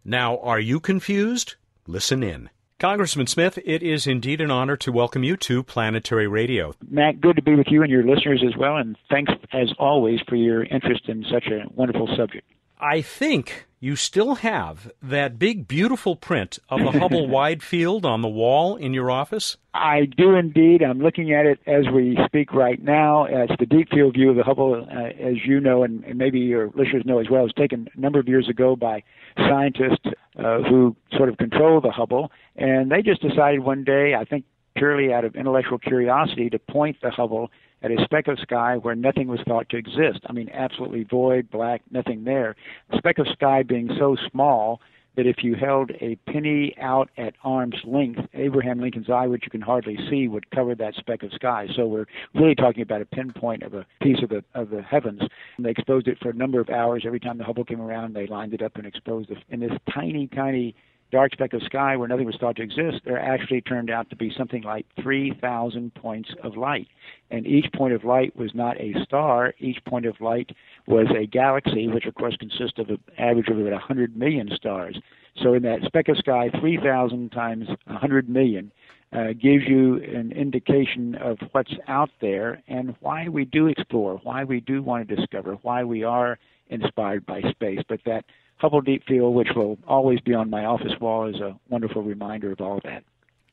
Now, 0.04 0.38
are 0.38 0.60
you 0.60 0.80
confused? 0.80 1.54
Listen 1.86 2.22
in. 2.22 2.50
Congressman 2.78 3.28
Smith, 3.28 3.58
it 3.64 3.82
is 3.82 4.06
indeed 4.06 4.40
an 4.40 4.50
honor 4.50 4.76
to 4.76 4.92
welcome 4.92 5.22
you 5.22 5.36
to 5.38 5.62
Planetary 5.62 6.26
Radio. 6.26 6.74
Matt, 6.90 7.20
good 7.20 7.36
to 7.36 7.42
be 7.42 7.54
with 7.54 7.68
you 7.70 7.82
and 7.82 7.90
your 7.90 8.02
listeners 8.02 8.42
as 8.46 8.56
well, 8.58 8.76
and 8.76 8.96
thanks 9.08 9.32
as 9.52 9.72
always 9.78 10.20
for 10.28 10.36
your 10.36 10.64
interest 10.64 11.08
in 11.08 11.24
such 11.32 11.46
a 11.46 11.68
wonderful 11.74 12.08
subject. 12.16 12.46
I 12.84 13.00
think 13.00 13.64
you 13.80 13.96
still 13.96 14.34
have 14.36 14.92
that 15.02 15.38
big, 15.38 15.66
beautiful 15.66 16.16
print 16.16 16.58
of 16.68 16.80
the 16.80 16.98
Hubble 16.98 17.26
Wide 17.28 17.62
Field 17.62 18.04
on 18.04 18.20
the 18.20 18.28
wall 18.28 18.76
in 18.76 18.92
your 18.92 19.10
office? 19.10 19.56
I 19.72 20.04
do 20.04 20.34
indeed. 20.34 20.82
I'm 20.82 20.98
looking 20.98 21.32
at 21.32 21.46
it 21.46 21.60
as 21.66 21.86
we 21.90 22.18
speak 22.26 22.52
right 22.52 22.82
now. 22.82 23.24
It's 23.24 23.54
the 23.58 23.64
deep 23.64 23.88
field 23.88 24.12
view 24.12 24.28
of 24.28 24.36
the 24.36 24.42
Hubble, 24.42 24.86
uh, 24.86 25.04
as 25.18 25.46
you 25.46 25.60
know, 25.60 25.82
and, 25.82 26.04
and, 26.04 26.18
maybe 26.18 26.40
your 26.40 26.66
listeners 26.74 27.04
know 27.06 27.20
as 27.20 27.30
well. 27.30 27.40
It 27.40 27.44
was 27.44 27.52
taken 27.54 27.88
a 27.96 27.98
number 27.98 28.18
of 28.18 28.28
years 28.28 28.50
ago 28.50 28.76
by 28.76 29.02
scientists 29.38 30.04
uh, 30.38 30.58
who 30.58 30.94
sort 31.16 31.30
of 31.30 31.38
control 31.38 31.80
the 31.80 31.90
Hubble, 31.90 32.30
and 32.54 32.90
they 32.90 33.00
just 33.00 33.22
decided 33.22 33.60
one 33.60 33.82
day, 33.82 34.14
I 34.14 34.26
think 34.26 34.44
purely 34.76 35.10
out 35.10 35.24
of 35.24 35.36
intellectual 35.36 35.78
curiosity, 35.78 36.50
to 36.50 36.58
point 36.58 36.98
the 37.00 37.10
Hubble 37.10 37.50
at 37.84 37.90
a 37.90 38.02
speck 38.04 38.28
of 38.28 38.38
sky 38.38 38.78
where 38.78 38.94
nothing 38.94 39.28
was 39.28 39.40
thought 39.46 39.68
to 39.68 39.76
exist. 39.76 40.20
I 40.26 40.32
mean, 40.32 40.48
absolutely 40.52 41.04
void, 41.04 41.50
black, 41.50 41.82
nothing 41.90 42.24
there. 42.24 42.56
A 42.90 42.96
speck 42.96 43.18
of 43.18 43.26
sky 43.28 43.62
being 43.62 43.90
so 43.98 44.16
small 44.30 44.80
that 45.16 45.26
if 45.26 45.44
you 45.44 45.54
held 45.54 45.92
a 46.00 46.16
penny 46.26 46.74
out 46.80 47.08
at 47.16 47.34
arm's 47.44 47.76
length, 47.84 48.20
Abraham 48.32 48.80
Lincoln's 48.80 49.10
eye, 49.10 49.26
which 49.26 49.42
you 49.44 49.50
can 49.50 49.60
hardly 49.60 49.96
see, 50.10 50.26
would 50.26 50.50
cover 50.50 50.74
that 50.74 50.94
speck 50.94 51.22
of 51.22 51.32
sky. 51.34 51.68
So 51.76 51.86
we're 51.86 52.06
really 52.34 52.54
talking 52.54 52.82
about 52.82 53.02
a 53.02 53.06
pinpoint 53.06 53.62
of 53.62 53.74
a 53.74 53.86
piece 54.02 54.22
of 54.22 54.30
the 54.30 54.42
of 54.54 54.70
the 54.70 54.82
heavens. 54.82 55.20
And 55.56 55.64
they 55.64 55.70
exposed 55.70 56.08
it 56.08 56.18
for 56.20 56.30
a 56.30 56.34
number 56.34 56.60
of 56.60 56.70
hours. 56.70 57.04
Every 57.06 57.20
time 57.20 57.38
the 57.38 57.44
Hubble 57.44 57.64
came 57.64 57.80
around, 57.80 58.14
they 58.14 58.26
lined 58.26 58.54
it 58.54 58.62
up 58.62 58.76
and 58.76 58.86
exposed 58.86 59.30
it. 59.30 59.38
In 59.50 59.60
this 59.60 59.72
tiny, 59.92 60.26
tiny 60.26 60.74
dark 61.10 61.32
speck 61.32 61.52
of 61.52 61.62
sky 61.62 61.96
where 61.96 62.08
nothing 62.08 62.26
was 62.26 62.36
thought 62.40 62.56
to 62.56 62.62
exist, 62.62 63.00
there 63.04 63.18
actually 63.18 63.60
turned 63.60 63.90
out 63.90 64.10
to 64.10 64.16
be 64.16 64.32
something 64.36 64.62
like 64.62 64.86
3,000 65.02 65.94
points 65.94 66.30
of 66.42 66.56
light. 66.56 66.88
And 67.30 67.46
each 67.46 67.66
point 67.72 67.94
of 67.94 68.04
light 68.04 68.34
was 68.36 68.52
not 68.54 68.80
a 68.80 68.94
star, 69.04 69.54
each 69.58 69.84
point 69.84 70.06
of 70.06 70.20
light 70.20 70.50
was 70.86 71.06
a 71.16 71.26
galaxy, 71.26 71.88
which 71.88 72.06
of 72.06 72.14
course 72.14 72.36
consists 72.36 72.78
of 72.78 72.88
an 72.90 72.98
average 73.18 73.48
of 73.48 73.58
about 73.58 73.72
100 73.72 74.16
million 74.16 74.50
stars. 74.54 74.98
So 75.42 75.54
in 75.54 75.62
that 75.62 75.80
speck 75.84 76.08
of 76.08 76.16
sky, 76.18 76.50
3,000 76.60 77.32
times 77.32 77.68
100 77.86 78.28
million 78.28 78.72
uh, 79.12 79.28
gives 79.28 79.64
you 79.66 80.02
an 80.02 80.32
indication 80.32 81.14
of 81.16 81.38
what's 81.52 81.72
out 81.86 82.10
there 82.20 82.62
and 82.66 82.94
why 83.00 83.28
we 83.28 83.44
do 83.44 83.68
explore, 83.68 84.20
why 84.22 84.44
we 84.44 84.60
do 84.60 84.82
want 84.82 85.08
to 85.08 85.16
discover, 85.16 85.54
why 85.62 85.84
we 85.84 86.02
are 86.02 86.38
inspired 86.68 87.24
by 87.24 87.40
space. 87.50 87.80
But 87.88 88.00
that 88.06 88.24
Hubble 88.56 88.80
Deep 88.80 89.04
Field, 89.06 89.34
which 89.34 89.48
will 89.54 89.78
always 89.86 90.20
be 90.20 90.34
on 90.34 90.50
my 90.50 90.64
office 90.64 90.92
wall, 91.00 91.28
is 91.28 91.40
a 91.40 91.58
wonderful 91.68 92.02
reminder 92.02 92.52
of 92.52 92.60
all 92.60 92.80
that. 92.84 93.04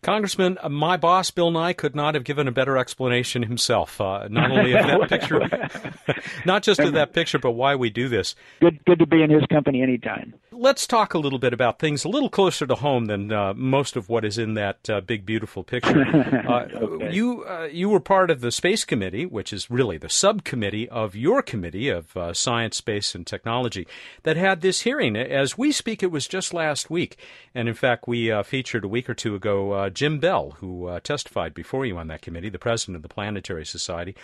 Congressman, 0.02 0.58
uh, 0.64 0.70
my 0.70 0.98
boss, 0.98 1.30
Bill 1.30 1.52
Nye, 1.52 1.74
could 1.74 1.96
not 1.96 2.16
have 2.16 2.24
given 2.24 2.48
a 2.48 2.52
better 2.52 2.76
explanation 2.76 3.44
himself. 3.44 4.02
Uh, 4.02 4.28
not 4.32 4.50
only 4.50 4.74
of 4.74 4.88
that 4.88 5.10
picture, 5.10 5.42
not 6.46 6.64
just 6.64 6.80
of 6.80 6.94
that 6.94 7.14
picture, 7.14 7.38
but 7.38 7.52
why 7.52 7.76
we 7.76 7.92
do 7.92 8.10
this. 8.10 8.36
Good, 8.62 8.84
good 8.86 8.98
to 8.98 9.06
be 9.06 9.22
in 9.22 9.30
his 9.30 9.46
company 9.52 9.84
anytime. 9.84 10.34
Let's 10.62 10.86
talk 10.86 11.16
a 11.16 11.18
little 11.18 11.40
bit 11.40 11.54
about 11.54 11.80
things 11.80 12.06
a 12.06 12.08
little 12.08 12.30
closer 12.30 12.68
to 12.68 12.76
home 12.76 13.06
than 13.06 13.34
uh, 13.34 13.56
most 13.56 13.96
of 13.96 14.10
what 14.10 14.24
is 14.24 14.38
in 14.38 14.54
that 14.54 14.88
uh, 14.92 15.02
big, 15.02 15.26
beautiful 15.26 15.64
picture. 15.64 16.06
Uh, 16.52 16.68
okay. 16.74 17.14
You, 17.14 17.46
uh, 17.46 17.70
you 17.72 17.88
were 17.88 18.00
part 18.00 18.30
of 18.30 18.42
the 18.42 18.52
Space 18.52 18.84
Committee, 18.84 19.26
which 19.26 19.54
is 19.54 19.72
really 19.72 19.98
the 19.98 20.10
subcommittee 20.10 20.90
of 20.90 21.16
your 21.16 21.42
committee 21.42 21.88
of 21.88 22.18
Science, 22.34 22.76
Space, 22.76 23.16
and 23.16 23.26
Technology, 23.26 23.88
that 24.24 24.36
had 24.36 24.60
this 24.60 24.82
hearing. 24.82 25.16
As 25.16 25.58
we 25.58 25.72
speak, 25.72 26.04
it 26.04 26.12
was 26.12 26.28
just 26.28 26.54
last 26.54 26.90
week, 26.90 27.18
and 27.56 27.70
in 27.70 27.74
fact, 27.74 28.08
we 28.08 28.34
featured 28.44 28.84
a 28.84 28.90
week 28.90 29.10
or 29.10 29.14
two 29.14 29.34
ago 29.34 29.88
Jim 29.90 30.20
Bell, 30.20 30.58
who 30.60 30.88
uh, 30.88 31.00
testified 31.00 31.54
before 31.54 31.86
you 31.86 31.98
on 31.98 32.08
that 32.08 32.22
committee, 32.22 32.50
the 32.50 32.60
president 32.60 32.98
of 32.98 33.02
the 33.02 33.10
Planetary 33.10 33.66
Society. 33.66 34.16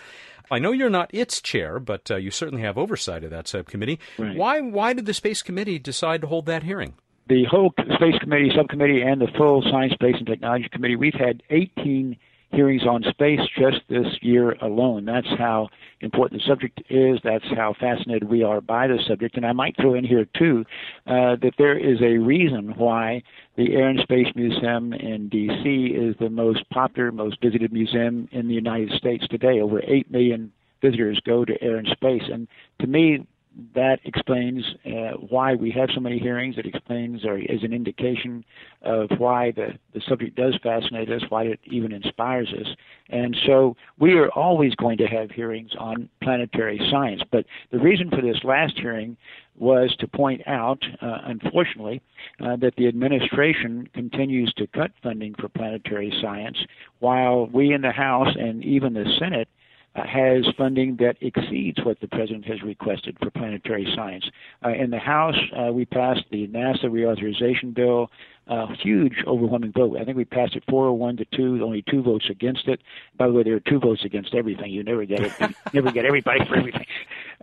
I 0.50 0.58
know 0.58 0.72
you're 0.72 0.90
not 0.90 1.12
its 1.12 1.40
chair, 1.40 1.78
but 1.78 2.10
uh, 2.10 2.16
you 2.16 2.30
certainly 2.30 2.62
have 2.62 2.78
oversight 2.78 3.24
of 3.24 3.30
that 3.30 3.48
subcommittee. 3.48 4.00
Right. 4.18 4.36
Why 4.36 4.60
why 4.60 4.92
did 4.92 5.06
the 5.06 5.14
Space 5.14 5.42
Committee 5.42 5.78
decide 5.78 6.22
to 6.22 6.26
hold 6.28 6.46
that 6.46 6.62
hearing? 6.62 6.94
The 7.28 7.44
whole 7.44 7.72
Space 7.96 8.18
Committee, 8.20 8.50
subcommittee, 8.56 9.02
and 9.02 9.20
the 9.20 9.28
full 9.36 9.62
Science, 9.70 9.92
Space, 9.92 10.14
and 10.16 10.26
Technology 10.26 10.68
Committee, 10.70 10.96
we've 10.96 11.12
had 11.12 11.42
18 11.50 12.16
hearings 12.50 12.86
on 12.86 13.02
space 13.02 13.40
just 13.58 13.80
this 13.88 14.06
year 14.22 14.52
alone. 14.62 15.04
That's 15.04 15.28
how 15.36 15.68
important 16.00 16.40
the 16.40 16.48
subject 16.48 16.80
is. 16.88 17.18
That's 17.22 17.44
how 17.54 17.74
fascinated 17.78 18.28
we 18.28 18.42
are 18.42 18.60
by 18.60 18.86
the 18.86 18.98
subject. 19.06 19.36
And 19.36 19.44
I 19.44 19.52
might 19.52 19.76
throw 19.76 19.94
in 19.94 20.04
here, 20.04 20.26
too, 20.36 20.64
uh, 21.06 21.36
that 21.42 21.54
there 21.58 21.78
is 21.78 22.00
a 22.00 22.18
reason 22.18 22.74
why 22.76 23.22
the 23.56 23.74
Air 23.74 23.88
and 23.88 24.00
Space 24.00 24.28
Museum 24.34 24.92
in 24.94 25.28
D.C. 25.28 25.86
is 25.94 26.16
the 26.18 26.30
most 26.30 26.68
popular, 26.70 27.12
most 27.12 27.40
visited 27.42 27.72
museum 27.72 28.28
in 28.32 28.48
the 28.48 28.54
United 28.54 28.92
States 28.92 29.26
today. 29.28 29.60
Over 29.60 29.82
8 29.82 30.10
million 30.10 30.52
visitors 30.80 31.20
go 31.26 31.44
to 31.44 31.62
Air 31.62 31.76
and 31.76 31.88
Space. 31.88 32.22
And 32.32 32.48
to 32.80 32.86
me, 32.86 33.26
that 33.74 33.98
explains 34.04 34.64
uh, 34.86 35.16
why 35.28 35.54
we 35.54 35.70
have 35.72 35.88
so 35.92 36.00
many 36.00 36.18
hearings. 36.18 36.56
It 36.58 36.66
explains 36.66 37.24
or 37.24 37.38
is 37.38 37.62
an 37.62 37.72
indication 37.72 38.44
of 38.82 39.10
why 39.18 39.50
the, 39.50 39.78
the 39.94 40.00
subject 40.08 40.36
does 40.36 40.56
fascinate 40.62 41.10
us, 41.10 41.22
why 41.28 41.44
it 41.44 41.60
even 41.64 41.92
inspires 41.92 42.52
us. 42.58 42.68
And 43.08 43.36
so 43.46 43.76
we 43.98 44.12
are 44.14 44.30
always 44.30 44.74
going 44.76 44.98
to 44.98 45.06
have 45.06 45.30
hearings 45.30 45.72
on 45.78 46.08
planetary 46.22 46.80
science. 46.90 47.22
But 47.32 47.46
the 47.72 47.78
reason 47.78 48.10
for 48.10 48.22
this 48.22 48.44
last 48.44 48.78
hearing 48.78 49.16
was 49.56 49.94
to 49.98 50.06
point 50.06 50.42
out, 50.46 50.80
uh, 51.02 51.18
unfortunately, 51.24 52.00
uh, 52.40 52.54
that 52.56 52.74
the 52.76 52.86
administration 52.86 53.88
continues 53.92 54.52
to 54.54 54.68
cut 54.68 54.92
funding 55.02 55.34
for 55.34 55.48
planetary 55.48 56.12
science 56.22 56.58
while 57.00 57.46
we 57.46 57.72
in 57.72 57.80
the 57.80 57.90
House 57.90 58.34
and 58.38 58.64
even 58.64 58.92
the 58.92 59.04
Senate 59.18 59.48
uh, 59.96 60.06
has 60.06 60.46
funding 60.56 60.96
that 60.96 61.16
exceeds 61.20 61.78
what 61.84 62.00
the 62.00 62.08
president 62.08 62.44
has 62.44 62.62
requested 62.62 63.16
for 63.20 63.30
planetary 63.30 63.90
science. 63.96 64.28
Uh, 64.64 64.70
in 64.70 64.90
the 64.90 64.98
House, 64.98 65.38
uh, 65.56 65.72
we 65.72 65.84
passed 65.84 66.24
the 66.30 66.46
NASA 66.48 66.84
reauthorization 66.84 67.74
bill, 67.74 68.10
a 68.46 68.74
huge, 68.76 69.14
overwhelming 69.26 69.72
vote. 69.72 69.96
I 70.00 70.04
think 70.04 70.16
we 70.16 70.24
passed 70.24 70.56
it 70.56 70.64
401 70.70 71.18
to 71.18 71.24
2, 71.36 71.62
only 71.62 71.84
two 71.90 72.02
votes 72.02 72.26
against 72.30 72.66
it. 72.68 72.80
By 73.16 73.26
the 73.26 73.32
way, 73.32 73.42
there 73.42 73.54
are 73.54 73.60
two 73.60 73.78
votes 73.78 74.04
against 74.04 74.34
everything. 74.34 74.70
You 74.70 74.82
never 74.82 75.04
get 75.04 75.20
it. 75.20 75.32
You 75.40 75.54
never 75.74 75.92
get 75.92 76.06
everybody 76.06 76.44
for 76.46 76.56
everything. 76.56 76.86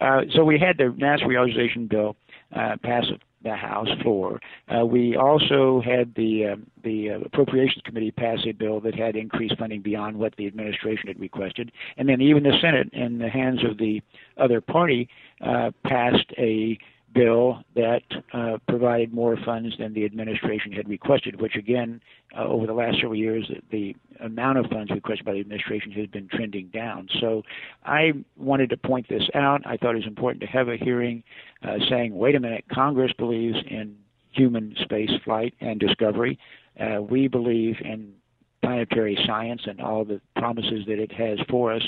Uh, 0.02 0.22
so 0.34 0.44
we 0.44 0.60
had 0.60 0.78
the 0.78 0.86
NASA 0.86 1.24
reauthorization 1.24 1.88
bill 1.88 2.16
uh, 2.54 2.78
pass 2.84 3.06
the 3.46 3.56
House 3.56 3.88
floor. 4.02 4.42
Uh, 4.68 4.86
we 4.86 5.16
also 5.16 5.82
had 5.86 6.14
the 6.16 6.54
uh, 6.54 6.56
the 6.84 7.12
uh, 7.12 7.20
Appropriations 7.20 7.82
Committee 7.86 8.12
pass 8.12 8.40
a 8.46 8.52
bill 8.52 8.82
that 8.82 8.96
had 8.96 9.16
increased 9.16 9.58
funding 9.58 9.82
beyond 9.82 10.18
what 10.18 10.36
the 10.36 10.48
administration 10.48 11.08
had 11.08 11.20
requested, 11.20 11.72
and 11.98 12.10
then 12.10 12.20
even 12.20 12.44
the 12.44 12.58
Senate, 12.60 12.90
in 12.92 13.20
the 13.20 13.30
hands 13.30 13.64
of 13.64 13.78
the 13.78 14.02
other 14.38 14.60
party, 14.60 15.08
uh, 15.42 15.72
passed 15.86 16.32
a 16.38 16.78
bill 17.16 17.64
that 17.76 18.04
uh, 18.34 18.58
provided 18.68 19.14
more 19.14 19.38
funds 19.44 19.76
than 19.80 19.94
the 19.94 20.06
administration 20.06 20.72
had 20.72 20.88
requested, 20.88 21.42
which 21.42 21.56
again, 21.56 22.02
uh, 22.38 22.44
over 22.44 22.68
the 22.68 22.74
last 22.74 22.98
several 22.98 23.16
years, 23.16 23.50
the 23.72 23.96
amount 24.20 24.58
of 24.58 24.66
funds 24.68 24.92
requested 24.92 25.26
by 25.26 25.34
the 25.34 25.40
administration 25.40 25.92
has 25.92 26.08
been 26.08 26.28
trending 26.28 26.68
down. 26.68 27.08
So 27.20 27.42
I 27.86 28.12
wanted 28.36 28.70
to 28.72 28.78
point 28.78 29.08
this 29.10 29.24
out. 29.34 29.62
I 29.66 29.78
thought 29.78 29.96
it 29.96 30.00
was 30.00 30.08
important 30.08 30.42
to 30.42 30.48
have 30.48 30.68
a 30.68 30.78
hearing 30.78 31.24
uh, 31.64 31.78
saying, 31.90 32.16
wait 32.16 32.36
a 32.36 32.40
minute, 32.40 32.66
Congress 32.72 33.12
believes 33.18 33.58
in 33.68 33.96
human 34.32 34.76
space 34.84 35.12
flight 35.24 35.54
and 35.62 35.80
discovery. 35.80 36.38
Uh, 36.80 37.02
we 37.02 37.28
believe 37.30 37.76
in 37.82 38.14
planetary 38.66 39.18
science 39.28 39.62
and 39.66 39.80
all 39.80 40.04
the 40.04 40.20
promises 40.36 40.86
that 40.88 40.98
it 41.00 41.12
has 41.12 41.38
for 41.50 41.72
us. 41.72 41.84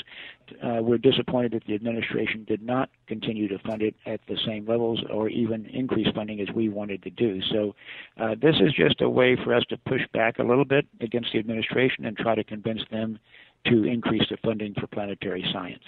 Uh, 0.63 0.77
we're 0.81 0.99
disappointed 0.99 1.51
that 1.53 1.65
the 1.65 1.73
administration 1.73 2.45
did 2.47 2.61
not 2.61 2.89
continue 3.07 3.47
to 3.47 3.57
fund 3.59 3.81
it 3.81 3.95
at 4.05 4.21
the 4.27 4.37
same 4.45 4.65
levels 4.65 5.03
or 5.11 5.27
even 5.27 5.65
increase 5.65 6.07
funding 6.13 6.39
as 6.39 6.47
we 6.53 6.69
wanted 6.69 7.01
to 7.03 7.09
do. 7.09 7.41
So, 7.51 7.75
uh, 8.17 8.35
this 8.39 8.55
is 8.61 8.73
just 8.73 9.01
a 9.01 9.09
way 9.09 9.35
for 9.35 9.53
us 9.53 9.63
to 9.69 9.77
push 9.77 10.01
back 10.13 10.37
a 10.37 10.43
little 10.43 10.65
bit 10.65 10.85
against 11.01 11.33
the 11.33 11.39
administration 11.39 12.05
and 12.05 12.15
try 12.15 12.35
to 12.35 12.43
convince 12.43 12.81
them 12.91 13.19
to 13.65 13.83
increase 13.83 14.29
the 14.29 14.37
funding 14.37 14.73
for 14.75 14.87
planetary 14.87 15.43
science. 15.51 15.83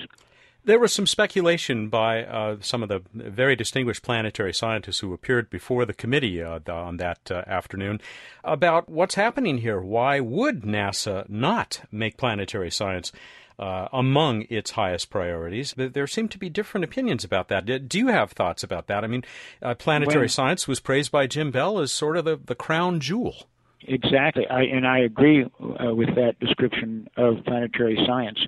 There 0.66 0.80
was 0.80 0.94
some 0.94 1.08
speculation 1.08 1.88
by 1.88 2.24
uh, 2.24 2.58
some 2.60 2.84
of 2.84 2.90
the 2.90 3.02
very 3.14 3.56
distinguished 3.56 4.04
planetary 4.04 4.54
scientists 4.54 5.00
who 5.00 5.14
appeared 5.14 5.50
before 5.50 5.86
the 5.86 5.94
committee 5.94 6.44
uh, 6.44 6.60
on 6.68 6.98
that 6.98 7.32
uh, 7.32 7.44
afternoon 7.48 8.02
about 8.44 8.90
what's 8.90 9.16
happening 9.16 9.60
here. 9.60 9.80
Why 9.80 10.20
would 10.20 10.64
NASA 10.64 11.28
not 11.30 11.82
make 11.92 12.18
planetary 12.18 12.70
science 12.70 13.12
uh, 13.58 13.88
among 13.94 14.46
its 14.50 14.72
highest 14.72 15.10
priorities? 15.10 15.74
There 15.78 16.08
seem 16.08 16.28
to 16.28 16.38
be 16.38 16.50
different 16.50 16.84
opinions 16.84 17.24
about 17.24 17.48
that. 17.48 17.88
Do 17.88 17.98
you 17.98 18.08
have 18.08 18.32
thoughts 18.32 18.62
about 18.62 18.88
that? 18.88 19.04
I 19.04 19.08
mean, 19.08 19.24
uh, 19.62 19.76
planetary 19.76 20.24
when, 20.24 20.30
science 20.30 20.68
was 20.68 20.80
praised 20.80 21.12
by 21.12 21.26
Jim 21.26 21.52
Bell 21.52 21.80
as 21.80 21.94
sort 21.94 22.18
of 22.18 22.26
the, 22.26 22.38
the 22.38 22.56
crown 22.56 23.00
jewel. 23.00 23.48
Exactly, 23.88 24.46
I, 24.48 24.64
and 24.64 24.86
I 24.86 25.00
agree 25.00 25.46
uh, 25.46 25.96
with 25.96 26.14
that 26.16 26.40
description 26.40 27.08
of 27.16 27.38
planetary 27.46 27.98
science. 28.06 28.40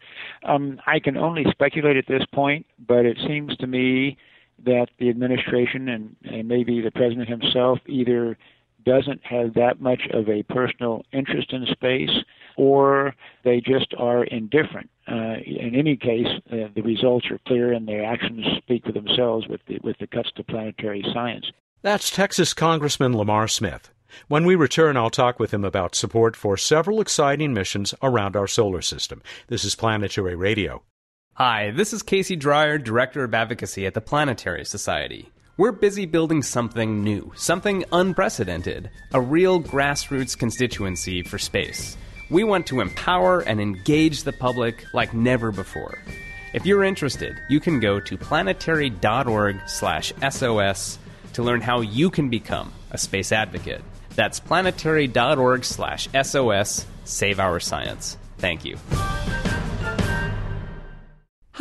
Um, 0.44 0.80
I 0.86 1.00
can 1.00 1.18
only 1.18 1.46
speculate 1.50 1.96
at 1.96 2.06
this 2.08 2.24
point, 2.34 2.66
but 2.86 3.06
it 3.06 3.18
seems 3.26 3.56
to 3.58 3.68
me 3.68 4.18
that 4.66 4.88
the 5.00 5.10
administration 5.10 5.90
and, 5.90 6.16
and 6.24 6.48
maybe 6.48 6.82
the 6.82 6.92
president 6.92 7.30
himself 7.30 7.80
either 7.88 8.38
doesn't 8.86 9.24
have 9.24 9.54
that 9.54 9.80
much 9.80 10.02
of 10.12 10.28
a 10.28 10.44
personal 10.44 11.06
interest 11.12 11.54
in 11.54 11.66
space 11.68 12.24
or 12.58 13.16
they 13.44 13.62
just 13.62 13.94
are 13.98 14.24
indifferent. 14.26 14.90
Uh, 15.08 15.38
in 15.46 15.76
any 15.76 15.96
case, 15.96 16.28
uh, 16.52 16.68
the 16.76 16.82
results 16.82 17.28
are 17.32 17.40
clear 17.48 17.72
and 17.74 17.88
their 17.88 18.04
actions 18.04 18.46
speak 18.58 18.86
for 18.86 18.92
themselves 18.92 19.48
with 19.48 19.62
the, 19.68 19.80
with 19.84 19.98
the 20.00 20.08
cuts 20.08 20.32
to 20.36 20.44
planetary 20.44 21.04
science. 21.14 21.46
That's 21.82 22.10
Texas 22.10 22.54
Congressman 22.54 23.18
Lamar 23.18 23.48
Smith. 23.48 23.92
When 24.28 24.46
we 24.46 24.56
return, 24.56 24.98
I'll 24.98 25.10
talk 25.10 25.40
with 25.40 25.54
him 25.54 25.64
about 25.64 25.96
support 25.96 26.36
for 26.36 26.58
several 26.58 27.00
exciting 27.02 27.54
missions 27.54 27.94
around 28.02 28.36
our 28.36 28.48
solar 28.48 28.82
system. 28.82 29.22
This 29.48 29.64
is 29.64 29.76
Planetary 29.76 30.36
Radio. 30.36 30.84
Hi, 31.36 31.72
this 31.72 31.94
is 31.94 32.04
Casey 32.04 32.36
Dreyer, 32.36 32.78
Director 32.78 33.24
of 33.24 33.34
Advocacy 33.34 33.86
at 33.86 33.94
the 33.94 34.02
Planetary 34.02 34.66
Society. 34.66 35.32
We're 35.58 35.72
busy 35.72 36.06
building 36.06 36.44
something 36.44 37.04
new, 37.04 37.32
something 37.36 37.86
unprecedented, 37.92 38.90
a 39.14 39.22
real 39.22 39.62
grassroots 39.62 40.38
constituency 40.38 41.24
for 41.24 41.38
space. 41.38 41.98
We 42.30 42.44
want 42.44 42.68
to 42.68 42.82
empower 42.82 43.42
and 43.42 43.60
engage 43.60 44.24
the 44.24 44.34
public 44.34 44.86
like 44.94 45.14
never 45.14 45.52
before. 45.52 45.98
If 46.54 46.66
you're 46.66 46.84
interested, 46.84 47.38
you 47.50 47.60
can 47.60 47.80
go 47.80 48.00
to 48.00 48.18
planetary.org/sos 48.18 51.00
to 51.34 51.44
learn 51.44 51.62
how 51.62 51.82
you 51.82 52.10
can 52.10 52.30
become 52.30 52.72
a 52.92 52.98
space 52.98 53.32
advocate. 53.32 53.84
That's 54.16 54.40
planetary.org 54.40 55.66
slash 55.66 56.08
SOS. 56.24 56.86
Save 57.06 57.40
our 57.40 57.60
science. 57.60 58.18
Thank 58.38 58.66
you. 58.66 58.78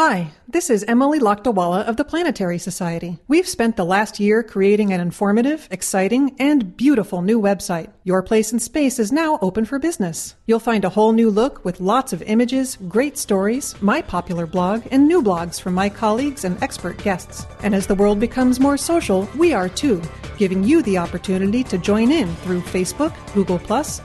Hi, 0.02 0.32
this 0.48 0.70
is 0.70 0.82
Emily 0.84 1.18
Lakdawalla 1.18 1.86
of 1.86 1.98
the 1.98 2.06
Planetary 2.06 2.56
Society. 2.56 3.18
We've 3.28 3.46
spent 3.46 3.76
the 3.76 3.84
last 3.84 4.18
year 4.18 4.42
creating 4.42 4.94
an 4.94 5.00
informative, 5.02 5.68
exciting, 5.70 6.36
and 6.38 6.74
beautiful 6.74 7.20
new 7.20 7.38
website. 7.38 7.92
Your 8.02 8.22
Place 8.22 8.50
in 8.50 8.60
Space 8.60 8.98
is 8.98 9.12
now 9.12 9.38
open 9.42 9.66
for 9.66 9.78
business. 9.78 10.36
You'll 10.46 10.58
find 10.58 10.86
a 10.86 10.88
whole 10.88 11.12
new 11.12 11.28
look 11.28 11.62
with 11.66 11.82
lots 11.82 12.14
of 12.14 12.22
images, 12.22 12.78
great 12.88 13.18
stories, 13.18 13.74
my 13.82 14.00
popular 14.00 14.46
blog, 14.46 14.86
and 14.90 15.06
new 15.06 15.22
blogs 15.22 15.60
from 15.60 15.74
my 15.74 15.90
colleagues 15.90 16.46
and 16.46 16.56
expert 16.62 16.96
guests. 17.04 17.46
And 17.62 17.74
as 17.74 17.86
the 17.86 17.94
world 17.94 18.18
becomes 18.18 18.58
more 18.58 18.78
social, 18.78 19.28
we 19.36 19.52
are 19.52 19.68
too, 19.68 20.00
giving 20.38 20.64
you 20.64 20.80
the 20.80 20.96
opportunity 20.96 21.62
to 21.64 21.76
join 21.76 22.10
in 22.10 22.34
through 22.36 22.62
Facebook, 22.62 23.12
Google, 23.34 23.58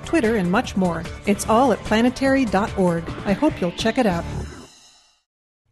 Twitter, 0.03 0.35
and 0.35 0.51
much 0.51 0.75
more. 0.75 1.03
It's 1.25 1.47
all 1.47 1.71
at 1.71 1.79
planetary.org. 1.85 3.09
I 3.25 3.31
hope 3.31 3.61
you'll 3.61 3.71
check 3.71 3.97
it 3.97 4.05
out. 4.05 4.25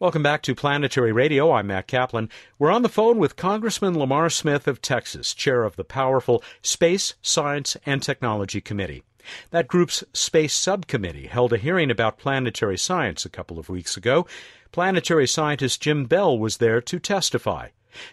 Welcome 0.04 0.22
back 0.22 0.42
to 0.42 0.54
Planetary 0.54 1.14
Radio. 1.14 1.54
I'm 1.54 1.68
Matt 1.68 1.88
Kaplan. 1.88 2.30
We're 2.60 2.72
on 2.72 2.82
the 2.82 2.90
phone 2.90 3.20
with 3.20 3.38
Congressman 3.38 3.98
Lamar 3.98 4.30
Smith 4.30 4.68
of 4.68 4.82
Texas, 4.82 5.34
chair 5.34 5.64
of 5.64 5.78
the 5.78 5.86
powerful 5.86 6.44
Space, 6.62 7.14
Science, 7.22 7.78
and 7.86 8.04
Technology 8.04 8.60
Committee. 8.60 9.04
That 9.52 9.70
group's 9.70 10.04
Space 10.12 10.54
Subcommittee 10.54 11.28
held 11.28 11.54
a 11.54 11.58
hearing 11.58 11.90
about 11.90 12.18
planetary 12.18 12.78
science 12.78 13.24
a 13.24 13.30
couple 13.30 13.58
of 13.58 13.70
weeks 13.70 13.96
ago. 13.96 14.28
Planetary 14.74 15.26
scientist 15.26 15.82
Jim 15.82 16.04
Bell 16.04 16.38
was 16.38 16.58
there 16.58 16.82
to 16.82 17.00
testify. 17.00 17.70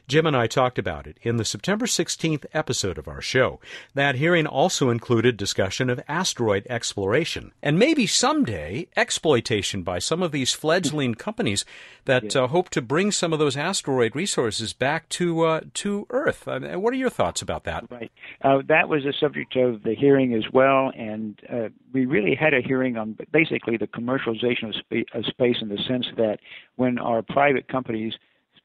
Jim 0.08 0.26
and 0.26 0.36
I 0.36 0.46
talked 0.46 0.78
about 0.78 1.06
it 1.06 1.18
in 1.22 1.36
the 1.36 1.44
September 1.44 1.86
16th 1.86 2.44
episode 2.52 2.98
of 2.98 3.08
our 3.08 3.20
show. 3.20 3.60
That 3.94 4.16
hearing 4.16 4.46
also 4.46 4.90
included 4.90 5.36
discussion 5.36 5.90
of 5.90 6.00
asteroid 6.08 6.66
exploration 6.68 7.52
and 7.62 7.78
maybe 7.78 8.06
someday 8.06 8.88
exploitation 8.96 9.82
by 9.82 9.98
some 9.98 10.22
of 10.22 10.32
these 10.32 10.52
fledgling 10.52 11.14
companies 11.26 11.64
that 12.04 12.34
uh, 12.34 12.48
hope 12.48 12.70
to 12.70 12.82
bring 12.82 13.10
some 13.10 13.32
of 13.32 13.38
those 13.38 13.56
asteroid 13.56 14.16
resources 14.16 14.72
back 14.72 15.08
to 15.10 15.42
uh, 15.42 15.60
to 15.74 16.06
Earth. 16.10 16.46
Uh, 16.48 16.60
what 16.78 16.92
are 16.92 16.96
your 16.96 17.10
thoughts 17.10 17.42
about 17.42 17.64
that? 17.64 17.84
Right. 17.90 18.10
Uh, 18.42 18.62
that 18.68 18.88
was 18.88 19.04
a 19.04 19.12
subject 19.12 19.56
of 19.56 19.82
the 19.82 19.94
hearing 19.94 20.34
as 20.34 20.44
well, 20.52 20.92
and 20.96 21.40
uh, 21.52 21.68
we 21.92 22.06
really 22.06 22.34
had 22.34 22.54
a 22.54 22.60
hearing 22.60 22.96
on 22.96 23.16
basically 23.32 23.76
the 23.76 23.86
commercialization 23.86 24.68
of, 24.68 25.04
of 25.14 25.24
space 25.26 25.56
in 25.60 25.68
the 25.68 25.78
sense 25.88 26.06
that 26.16 26.38
when 26.76 26.98
our 26.98 27.22
private 27.22 27.68
companies 27.68 28.14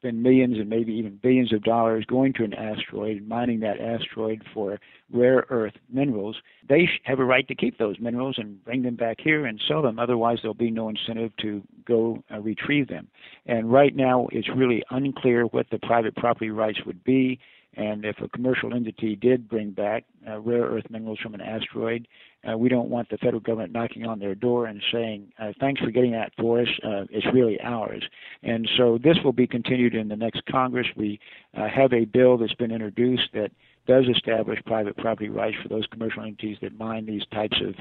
spend 0.06 0.22
millions 0.22 0.56
and 0.58 0.68
maybe 0.68 0.92
even 0.92 1.18
billions 1.20 1.52
of 1.52 1.62
dollars 1.64 2.04
going 2.06 2.32
to 2.32 2.44
an 2.44 2.54
asteroid 2.54 3.16
and 3.16 3.28
mining 3.28 3.60
that 3.60 3.80
asteroid 3.80 4.42
for 4.54 4.78
rare 5.12 5.44
earth 5.50 5.74
minerals, 5.92 6.36
they 6.68 6.88
have 7.04 7.18
a 7.18 7.24
right 7.24 7.46
to 7.48 7.54
keep 7.54 7.78
those 7.78 7.96
minerals 7.98 8.36
and 8.38 8.62
bring 8.64 8.82
them 8.82 8.94
back 8.94 9.16
here 9.20 9.46
and 9.46 9.60
sell 9.66 9.82
them. 9.82 9.98
Otherwise, 9.98 10.38
there'll 10.42 10.54
be 10.54 10.70
no 10.70 10.88
incentive 10.88 11.32
to 11.40 11.62
go 11.84 12.22
uh, 12.32 12.38
retrieve 12.38 12.88
them. 12.88 13.08
And 13.46 13.72
right 13.72 13.94
now, 13.94 14.28
it's 14.30 14.48
really 14.54 14.82
unclear 14.90 15.44
what 15.46 15.66
the 15.70 15.78
private 15.78 16.14
property 16.14 16.50
rights 16.50 16.78
would 16.86 17.02
be. 17.02 17.40
And 17.76 18.04
if 18.06 18.18
a 18.20 18.28
commercial 18.28 18.74
entity 18.74 19.16
did 19.16 19.48
bring 19.48 19.70
back 19.70 20.04
uh, 20.26 20.40
rare 20.40 20.62
earth 20.62 20.84
minerals 20.88 21.18
from 21.18 21.34
an 21.34 21.42
asteroid, 21.42 22.08
uh, 22.48 22.56
we 22.56 22.68
don't 22.68 22.88
want 22.88 23.10
the 23.10 23.18
federal 23.18 23.40
government 23.40 23.72
knocking 23.72 24.06
on 24.06 24.18
their 24.18 24.34
door 24.34 24.66
and 24.66 24.82
saying, 24.90 25.32
uh, 25.38 25.52
"Thanks 25.60 25.80
for 25.82 25.90
getting 25.90 26.12
that 26.12 26.32
for 26.38 26.60
us. 26.60 26.68
Uh, 26.82 27.04
it's 27.10 27.26
really 27.34 27.60
ours." 27.60 28.02
And 28.42 28.68
so 28.76 28.98
this 28.98 29.18
will 29.22 29.32
be 29.32 29.46
continued 29.46 29.94
in 29.94 30.08
the 30.08 30.16
next 30.16 30.46
Congress. 30.46 30.86
We 30.96 31.20
uh, 31.54 31.68
have 31.68 31.92
a 31.92 32.06
bill 32.06 32.38
that's 32.38 32.54
been 32.54 32.72
introduced 32.72 33.32
that 33.34 33.52
does 33.86 34.06
establish 34.08 34.58
private 34.64 34.96
property 34.96 35.28
rights 35.28 35.56
for 35.62 35.68
those 35.68 35.86
commercial 35.86 36.22
entities 36.22 36.56
that 36.62 36.78
mine 36.78 37.06
these 37.06 37.26
types 37.32 37.60
of 37.60 37.74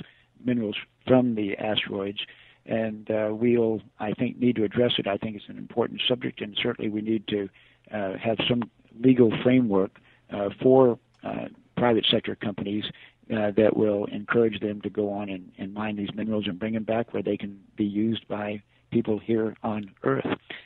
minerals 0.44 0.76
from 1.08 1.36
the 1.36 1.58
asteroids 1.58 2.20
and 2.66 3.10
uh, 3.12 3.30
we'll, 3.32 3.82
I 4.00 4.14
think, 4.14 4.40
need 4.40 4.56
to 4.56 4.64
address 4.64 4.94
it. 4.98 5.08
I 5.08 5.18
think 5.18 5.36
it's 5.36 5.50
an 5.50 5.58
important 5.58 6.02
subject, 6.08 6.42
and 6.42 6.58
certainly 6.62 6.90
we 6.90 7.02
need 7.02 7.28
to 7.28 7.48
have 8.18 8.38
some 8.48 8.70
legal 9.00 9.32
framework 9.44 10.00
uh, 10.34 10.50
for 10.62 10.98
uh, 11.24 11.46
private 11.78 12.06
sector 12.10 12.36
companies 12.36 12.86
uh, 13.34 13.52
that 13.58 13.76
will 13.76 14.06
encourage 14.06 14.60
them 14.60 14.82
to 14.82 14.90
go 14.90 15.12
on 15.12 15.30
and, 15.30 15.52
and 15.58 15.74
mine 15.74 15.96
these 15.96 16.14
minerals 16.14 16.46
and 16.48 16.60
bring 16.60 16.74
them 16.74 16.84
back 16.84 17.14
where 17.14 17.24
they 17.24 17.38
can 17.38 17.60
be 17.76 17.86
used 17.86 18.28
by 18.28 18.62
people 18.92 19.20
here 19.20 19.56
on 19.64 19.92
Earth. 20.04 20.26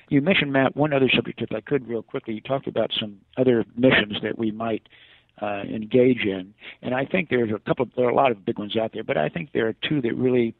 You 0.09 0.21
mentioned, 0.21 0.51
Matt, 0.51 0.75
one 0.75 0.93
other 0.93 1.09
subject, 1.13 1.41
if 1.41 1.51
I 1.51 1.61
could, 1.61 1.87
real 1.87 2.03
quickly. 2.03 2.35
You 2.35 2.41
talked 2.41 2.67
about 2.67 2.91
some 2.99 3.17
other 3.37 3.65
missions 3.75 4.17
that 4.21 4.37
we 4.37 4.51
might 4.51 4.87
uh, 5.41 5.61
engage 5.61 6.25
in, 6.25 6.53
and 6.81 6.93
I 6.93 7.05
think 7.05 7.29
there's 7.29 7.51
a 7.51 7.59
couple. 7.59 7.87
There 7.95 8.05
are 8.05 8.11
a 8.11 8.15
lot 8.15 8.31
of 8.31 8.45
big 8.45 8.59
ones 8.59 8.75
out 8.75 8.91
there, 8.93 9.03
but 9.03 9.17
I 9.17 9.29
think 9.29 9.53
there 9.53 9.67
are 9.67 9.73
two 9.73 10.01
that 10.01 10.13
really 10.15 10.53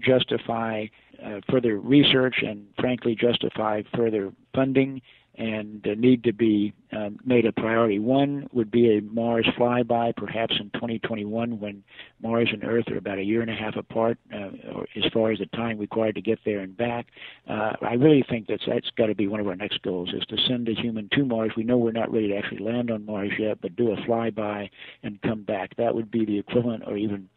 justify 0.00 0.86
uh, 1.22 1.40
further 1.50 1.78
research 1.78 2.36
and, 2.42 2.66
frankly, 2.78 3.14
justify 3.14 3.82
further 3.94 4.32
funding 4.54 5.02
and 5.36 5.82
need 5.96 6.24
to 6.24 6.32
be 6.32 6.74
uh, 6.92 7.08
made 7.24 7.46
a 7.46 7.52
priority. 7.52 7.98
One 7.98 8.48
would 8.52 8.70
be 8.70 8.98
a 8.98 9.00
Mars 9.00 9.48
flyby, 9.58 10.14
perhaps 10.14 10.54
in 10.60 10.70
2021, 10.74 11.58
when 11.58 11.82
Mars 12.20 12.50
and 12.52 12.62
Earth 12.64 12.90
are 12.90 12.98
about 12.98 13.18
a 13.18 13.22
year 13.22 13.40
and 13.40 13.50
a 13.50 13.54
half 13.54 13.76
apart, 13.76 14.18
uh, 14.34 14.50
as 14.94 15.10
far 15.12 15.30
as 15.30 15.38
the 15.38 15.46
time 15.46 15.78
required 15.78 16.16
to 16.16 16.20
get 16.20 16.38
there 16.44 16.60
and 16.60 16.76
back. 16.76 17.06
Uh, 17.48 17.72
I 17.80 17.94
really 17.94 18.24
think 18.28 18.46
that's 18.46 18.64
that's 18.66 18.90
got 18.96 19.06
to 19.06 19.14
be 19.14 19.26
one 19.26 19.40
of 19.40 19.48
our 19.48 19.56
next 19.56 19.80
goals: 19.82 20.10
is 20.12 20.24
to 20.26 20.36
send 20.46 20.68
a 20.68 20.74
human 20.74 21.08
to 21.12 21.24
Mars. 21.24 21.52
We 21.56 21.64
know 21.64 21.78
we're 21.78 21.92
not 21.92 22.12
ready 22.12 22.28
to 22.28 22.36
actually 22.36 22.62
land 22.62 22.90
on 22.90 23.06
Mars 23.06 23.32
yet, 23.38 23.58
but 23.62 23.74
do 23.74 23.92
a 23.92 23.96
flyby 23.96 24.68
and 25.02 25.22
come 25.22 25.44
back. 25.44 25.74
That 25.76 25.94
would 25.94 26.10
be 26.10 26.26
the 26.26 26.38
equivalent, 26.38 26.84
or 26.86 26.96
even 26.96 27.28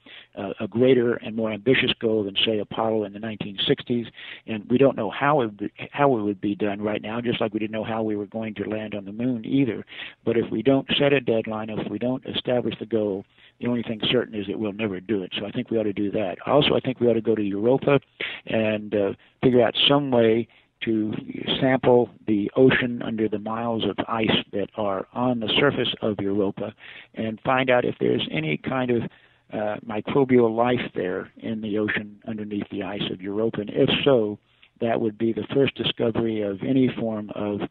a 0.60 0.68
greater 0.68 1.16
and 1.16 1.36
more 1.36 1.52
ambitious 1.52 1.92
goal 2.00 2.24
than, 2.24 2.36
say, 2.46 2.60
Apollo 2.60 3.06
in 3.06 3.14
the 3.14 3.20
1960s. 3.20 4.08
And 4.48 4.66
we 4.70 4.78
don't 4.78 4.98
know 4.98 5.10
how 5.10 5.42
it 5.42 5.58
be, 5.58 5.72
how 5.92 6.18
it 6.18 6.22
would 6.22 6.42
be 6.42 6.56
done 6.56 6.82
right 6.82 7.02
now, 7.02 7.22
just 7.22 7.42
like 7.42 7.54
we 7.54 7.60
didn't 7.60 7.74
know 7.74 7.84
how 7.84 8.04
we 8.04 8.16
were 8.16 8.26
going 8.26 8.54
to 8.56 8.70
land 8.70 8.96
on 8.96 9.06
the 9.06 9.12
moon 9.12 9.46
either. 9.46 9.86
But 10.24 10.38
if 10.38 10.50
we 10.52 10.62
don't 10.62 10.88
set 10.98 11.14
a 11.14 11.22
deadline, 11.22 11.70
if 11.70 11.90
we 11.90 12.00
don't 12.00 12.26
establish 12.26 12.76
the 12.80 12.86
goal, 12.86 13.26
the 13.60 13.68
only 13.68 13.84
thing 13.84 14.02
certain 14.12 14.36
is 14.36 14.48
that 14.48 14.60
we'll 14.60 14.74
never 14.74 15.00
do 15.00 15.24
it. 15.24 15.34
So 15.40 15.46
I 15.46 15.52
think 15.52 15.72
we 15.72 15.78
ought 15.78 15.84
to 15.84 15.94
do 15.94 16.12
that. 16.12 16.38
Also, 16.46 16.76
I 16.76 16.80
think 16.80 17.00
we 17.00 17.08
ought 17.08 17.14
to 17.14 17.22
go 17.22 17.36
to 17.36 17.44
Europa 17.44 18.00
and 18.46 18.94
uh, 18.94 19.14
figure 19.42 19.66
out 19.66 19.76
some 19.88 20.12
way 20.12 20.48
to 20.84 21.14
sample 21.60 22.10
the 22.28 22.52
ocean 22.56 23.02
under 23.02 23.28
the 23.28 23.40
miles 23.40 23.84
of 23.86 23.96
ice 24.08 24.30
that 24.52 24.70
are 24.76 25.08
on 25.14 25.40
the 25.40 25.50
surface 25.60 25.94
of 26.02 26.20
Europa 26.20 26.74
and 27.16 27.40
find 27.42 27.70
out 27.70 27.86
if 27.86 27.96
there's 28.00 28.28
any 28.32 28.58
kind 28.58 28.92
of 28.92 29.04
uh, 29.54 29.78
microbial 29.88 30.56
life 30.56 30.92
there 30.94 31.32
in 31.38 31.62
the 31.62 31.78
ocean 31.78 32.20
underneath 32.28 32.68
the 32.72 32.84
ice 32.84 33.04
of 33.12 33.22
Europa. 33.22 33.62
And 33.62 33.70
if 33.70 33.90
so, 34.04 34.40
that 34.82 35.00
would 35.00 35.18
be 35.18 35.34
the 35.34 35.48
first 35.54 35.76
discovery 35.76 36.42
of 36.42 36.62
any 36.64 36.90
form 37.00 37.32
of 37.36 37.62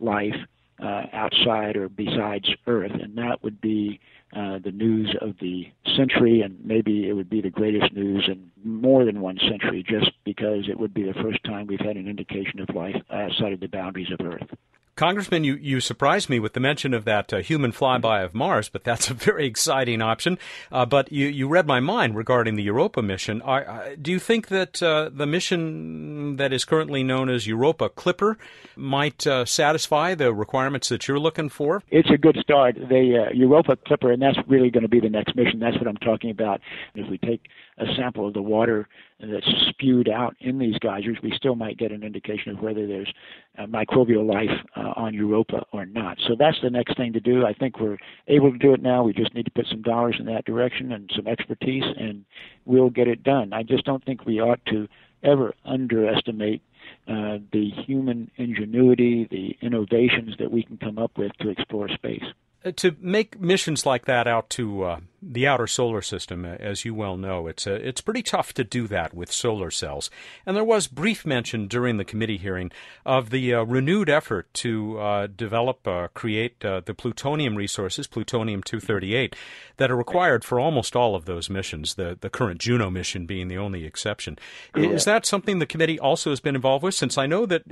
life 0.00 0.36
uh, 0.82 1.02
outside 1.12 1.76
or 1.76 1.88
besides 1.88 2.48
Earth, 2.66 2.92
and 2.92 3.16
that 3.16 3.42
would 3.42 3.60
be 3.60 4.00
uh, 4.34 4.58
the 4.64 4.72
news 4.72 5.14
of 5.20 5.34
the 5.40 5.68
century, 5.96 6.40
and 6.40 6.58
maybe 6.64 7.08
it 7.08 7.12
would 7.12 7.30
be 7.30 7.40
the 7.40 7.50
greatest 7.50 7.92
news 7.92 8.24
in 8.26 8.50
more 8.64 9.04
than 9.04 9.20
one 9.20 9.38
century, 9.48 9.84
just 9.86 10.10
because 10.24 10.68
it 10.68 10.78
would 10.78 10.92
be 10.92 11.04
the 11.04 11.14
first 11.22 11.42
time 11.44 11.66
we've 11.66 11.78
had 11.78 11.96
an 11.96 12.08
indication 12.08 12.58
of 12.60 12.74
life 12.74 12.96
outside 13.12 13.52
of 13.52 13.60
the 13.60 13.68
boundaries 13.68 14.10
of 14.18 14.26
Earth. 14.26 14.48
Congressman, 14.96 15.42
you, 15.42 15.56
you 15.56 15.80
surprised 15.80 16.30
me 16.30 16.38
with 16.38 16.52
the 16.52 16.60
mention 16.60 16.94
of 16.94 17.04
that 17.04 17.32
uh, 17.32 17.38
human 17.38 17.72
flyby 17.72 18.24
of 18.24 18.32
Mars, 18.32 18.68
but 18.68 18.84
that's 18.84 19.10
a 19.10 19.14
very 19.14 19.44
exciting 19.44 20.00
option. 20.00 20.38
Uh, 20.70 20.86
but 20.86 21.10
you, 21.10 21.26
you 21.26 21.48
read 21.48 21.66
my 21.66 21.80
mind 21.80 22.16
regarding 22.16 22.54
the 22.54 22.62
Europa 22.62 23.02
mission. 23.02 23.42
Are, 23.42 23.96
do 24.00 24.12
you 24.12 24.20
think 24.20 24.48
that 24.48 24.80
uh, 24.82 25.10
the 25.12 25.26
mission 25.26 26.36
that 26.36 26.52
is 26.52 26.64
currently 26.64 27.02
known 27.02 27.28
as 27.28 27.46
Europa 27.46 27.88
Clipper 27.88 28.38
might 28.76 29.26
uh, 29.26 29.44
satisfy 29.44 30.14
the 30.14 30.32
requirements 30.32 30.88
that 30.90 31.08
you're 31.08 31.18
looking 31.18 31.48
for? 31.48 31.82
It's 31.90 32.10
a 32.10 32.18
good 32.18 32.36
start. 32.40 32.76
The 32.76 33.26
uh, 33.26 33.32
Europa 33.32 33.76
Clipper, 33.86 34.12
and 34.12 34.22
that's 34.22 34.38
really 34.46 34.70
going 34.70 34.82
to 34.82 34.88
be 34.88 35.00
the 35.00 35.10
next 35.10 35.34
mission. 35.34 35.58
That's 35.58 35.76
what 35.76 35.88
I'm 35.88 35.96
talking 35.96 36.30
about. 36.30 36.60
If 36.94 37.10
we 37.10 37.18
take 37.18 37.40
a 37.78 37.86
sample 37.96 38.26
of 38.28 38.34
the 38.34 38.42
water 38.42 38.88
that's 39.20 39.46
spewed 39.68 40.08
out 40.08 40.36
in 40.40 40.58
these 40.58 40.78
geysers, 40.78 41.18
we 41.22 41.32
still 41.36 41.54
might 41.54 41.78
get 41.78 41.92
an 41.92 42.02
indication 42.02 42.52
of 42.52 42.60
whether 42.60 42.86
there's 42.86 43.12
uh, 43.58 43.66
microbial 43.66 44.26
life 44.26 44.56
uh, 44.76 44.92
on 44.96 45.14
Europa 45.14 45.64
or 45.72 45.86
not. 45.86 46.18
So 46.26 46.34
that's 46.38 46.58
the 46.62 46.70
next 46.70 46.96
thing 46.96 47.12
to 47.12 47.20
do. 47.20 47.44
I 47.46 47.52
think 47.52 47.80
we're 47.80 47.98
able 48.28 48.52
to 48.52 48.58
do 48.58 48.74
it 48.74 48.82
now. 48.82 49.02
We 49.02 49.12
just 49.12 49.34
need 49.34 49.44
to 49.46 49.50
put 49.50 49.66
some 49.68 49.82
dollars 49.82 50.16
in 50.18 50.26
that 50.26 50.44
direction 50.44 50.92
and 50.92 51.10
some 51.14 51.26
expertise, 51.26 51.84
and 51.98 52.24
we'll 52.64 52.90
get 52.90 53.08
it 53.08 53.22
done. 53.22 53.52
I 53.52 53.62
just 53.62 53.84
don't 53.84 54.04
think 54.04 54.24
we 54.24 54.40
ought 54.40 54.64
to 54.66 54.88
ever 55.22 55.54
underestimate 55.64 56.62
uh, 57.08 57.38
the 57.52 57.70
human 57.86 58.30
ingenuity, 58.36 59.26
the 59.30 59.56
innovations 59.66 60.34
that 60.38 60.50
we 60.50 60.62
can 60.62 60.76
come 60.76 60.98
up 60.98 61.12
with 61.16 61.32
to 61.40 61.48
explore 61.48 61.88
space. 61.88 62.24
Uh, 62.64 62.72
to 62.76 62.96
make 63.00 63.40
missions 63.40 63.84
like 63.84 64.06
that 64.06 64.26
out 64.26 64.48
to 64.48 64.82
uh, 64.84 65.00
the 65.32 65.46
outer 65.46 65.66
solar 65.66 66.02
system, 66.02 66.44
uh, 66.44 66.48
as 66.60 66.84
you 66.84 66.94
well 66.94 67.16
know, 67.16 67.46
it's 67.46 67.66
uh, 67.66 67.78
it's 67.82 68.00
pretty 68.00 68.22
tough 68.22 68.52
to 68.54 68.64
do 68.64 68.86
that 68.88 69.14
with 69.14 69.32
solar 69.32 69.70
cells. 69.70 70.10
And 70.44 70.56
there 70.56 70.64
was 70.64 70.86
brief 70.86 71.24
mention 71.24 71.66
during 71.66 71.96
the 71.96 72.04
committee 72.04 72.36
hearing 72.36 72.70
of 73.06 73.30
the 73.30 73.54
uh, 73.54 73.62
renewed 73.62 74.10
effort 74.10 74.52
to 74.54 74.98
uh, 74.98 75.26
develop, 75.28 75.86
uh, 75.86 76.08
create 76.14 76.60
the 76.60 76.94
plutonium 76.96 77.56
resources, 77.56 78.06
plutonium 78.06 78.62
238, 78.62 79.36
that 79.76 79.90
are 79.90 79.96
required 79.96 80.44
for 80.44 80.58
almost 80.58 80.96
all 80.96 81.14
of 81.14 81.24
those 81.24 81.48
missions. 81.48 81.94
The 81.94 82.16
the 82.20 82.30
current 82.30 82.60
Juno 82.60 82.90
mission 82.90 83.26
being 83.26 83.48
the 83.48 83.58
only 83.58 83.84
exception. 83.84 84.38
Is 84.74 85.04
that 85.04 85.26
something 85.26 85.58
the 85.58 85.66
committee 85.66 85.98
also 85.98 86.30
has 86.30 86.40
been 86.40 86.54
involved 86.54 86.82
with? 86.82 86.94
Since 86.94 87.18
I 87.18 87.26
know 87.26 87.46
that 87.46 87.62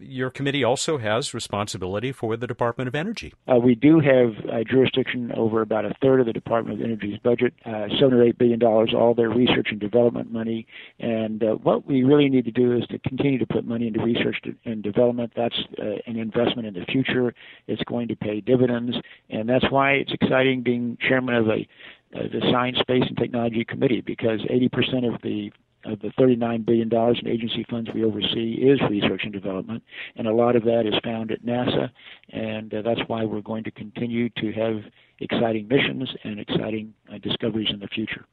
your 0.00 0.30
committee 0.30 0.64
also 0.64 0.98
has 0.98 1.34
responsibility 1.34 2.12
for 2.12 2.36
the 2.36 2.46
Department 2.46 2.88
of 2.88 2.94
Energy. 2.94 3.32
we 3.46 3.74
do 3.74 4.00
have 4.00 4.34
jurisdiction 4.68 5.32
over 5.32 5.62
about 5.62 5.84
a 5.84 5.94
third 6.02 6.20
of 6.20 6.26
the 6.26 6.32
Department 6.32 6.80
of 6.80 6.84
Energy's 6.84 7.18
budget, 7.18 7.54
uh, 7.64 7.88
seven 7.98 8.14
or 8.14 8.22
eight 8.22 8.38
billion 8.38 8.58
dollars, 8.58 8.92
all 8.94 9.14
their 9.14 9.30
research 9.30 9.68
and 9.70 9.80
development 9.80 10.32
money. 10.32 10.66
And 10.98 11.42
uh, 11.42 11.54
what 11.54 11.86
we 11.86 12.02
really 12.02 12.28
need 12.28 12.44
to 12.44 12.50
do 12.50 12.76
is 12.76 12.86
to 12.88 12.98
continue 13.00 13.38
to 13.38 13.46
put 13.46 13.64
money 13.64 13.86
into 13.86 14.02
research 14.02 14.38
and 14.64 14.82
development. 14.82 15.32
That's 15.36 15.58
uh, 15.78 15.96
an 16.06 16.16
investment 16.16 16.66
in 16.66 16.74
the 16.74 16.84
future. 16.86 17.34
It's 17.66 17.82
going 17.84 18.08
to 18.08 18.16
pay 18.16 18.40
dividends, 18.40 18.96
and 19.28 19.48
that's 19.48 19.70
why 19.70 19.92
it's 19.92 20.12
exciting 20.12 20.62
being 20.62 20.98
chairman 21.00 21.34
of 21.34 21.48
a 21.48 21.66
uh, 22.12 22.22
the 22.24 22.40
Science, 22.50 22.76
Space, 22.80 23.04
and 23.06 23.16
Technology 23.16 23.64
Committee 23.64 24.00
because 24.00 24.40
80% 24.40 25.14
of 25.14 25.22
the 25.22 25.52
of 25.84 26.00
the 26.00 26.08
$39 26.18 26.64
billion 26.64 26.92
in 26.92 27.28
agency 27.28 27.64
funds 27.70 27.90
we 27.94 28.04
oversee 28.04 28.54
is 28.54 28.80
research 28.88 29.22
and 29.24 29.32
development, 29.32 29.82
and 30.16 30.26
a 30.26 30.32
lot 30.32 30.56
of 30.56 30.64
that 30.64 30.86
is 30.86 30.94
found 31.02 31.30
at 31.30 31.44
NASA, 31.44 31.90
and 32.30 32.72
uh, 32.74 32.82
that's 32.82 33.00
why 33.06 33.24
we're 33.24 33.40
going 33.40 33.64
to 33.64 33.70
continue 33.70 34.28
to 34.30 34.52
have 34.52 34.82
exciting 35.20 35.68
missions 35.68 36.08
and 36.24 36.40
exciting 36.40 36.94
uh, 37.12 37.18
discoveries 37.18 37.68
in 37.70 37.80
the 37.80 37.88
future. 37.88 38.26